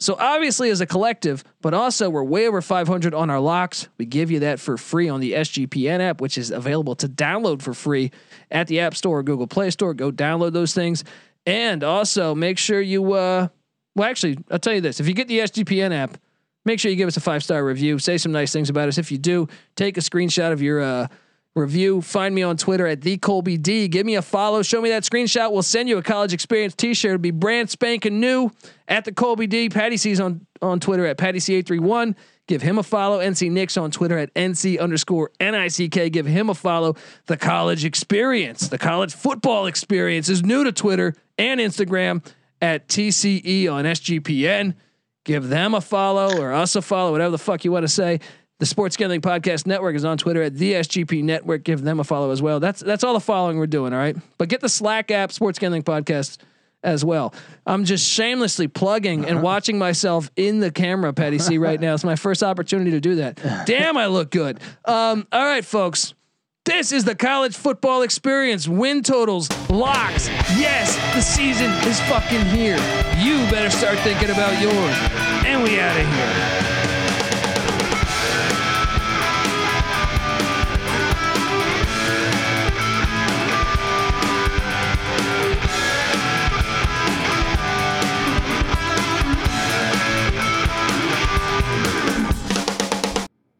[0.00, 3.86] so obviously as a collective, but also we're way over 500 on our locks.
[3.98, 7.60] We give you that for free on the SGPN app, which is available to download
[7.60, 8.10] for free
[8.50, 9.92] at the App Store or Google Play Store.
[9.92, 11.04] Go download those things.
[11.44, 13.48] And also make sure you uh
[13.94, 15.00] well actually, I'll tell you this.
[15.00, 16.16] If you get the SGPN app,
[16.64, 17.98] make sure you give us a five-star review.
[17.98, 18.96] Say some nice things about us.
[18.96, 21.08] If you do, take a screenshot of your uh
[21.54, 22.00] review.
[22.00, 23.88] Find me on Twitter at the Colby D.
[23.88, 24.62] Give me a follow.
[24.62, 25.52] Show me that screenshot.
[25.52, 27.10] We'll send you a college experience T-shirt.
[27.10, 28.50] It'll be brand spanking new
[28.88, 29.68] at the Colby D.
[29.68, 32.14] Patty C's on on Twitter at Patty C eight three one.
[32.46, 33.20] Give him a follow.
[33.20, 36.12] NC Nick's on Twitter at NC underscore NICK.
[36.12, 36.96] Give him a follow.
[37.26, 42.24] The college experience, the college football experience is new to Twitter and Instagram
[42.60, 44.74] at TCE on SGPN.
[45.24, 48.20] Give them a follow or us a follow, whatever the fuck you want to say.
[48.60, 51.64] The Sports Gambling Podcast Network is on Twitter at the SGP Network.
[51.64, 52.60] Give them a follow as well.
[52.60, 53.94] That's that's all the following we're doing.
[53.94, 56.36] All right, but get the Slack app, Sports Gambling Podcast,
[56.82, 57.32] as well.
[57.66, 61.94] I'm just shamelessly plugging and watching myself in the camera, Patty C, right now.
[61.94, 63.40] It's my first opportunity to do that.
[63.66, 64.60] Damn, I look good.
[64.84, 66.12] Um, all right, folks.
[66.66, 68.68] This is the college football experience.
[68.68, 70.28] Win totals, locks.
[70.58, 72.76] Yes, the season is fucking here.
[73.16, 74.96] You better start thinking about yours.
[75.46, 76.69] And we out of here.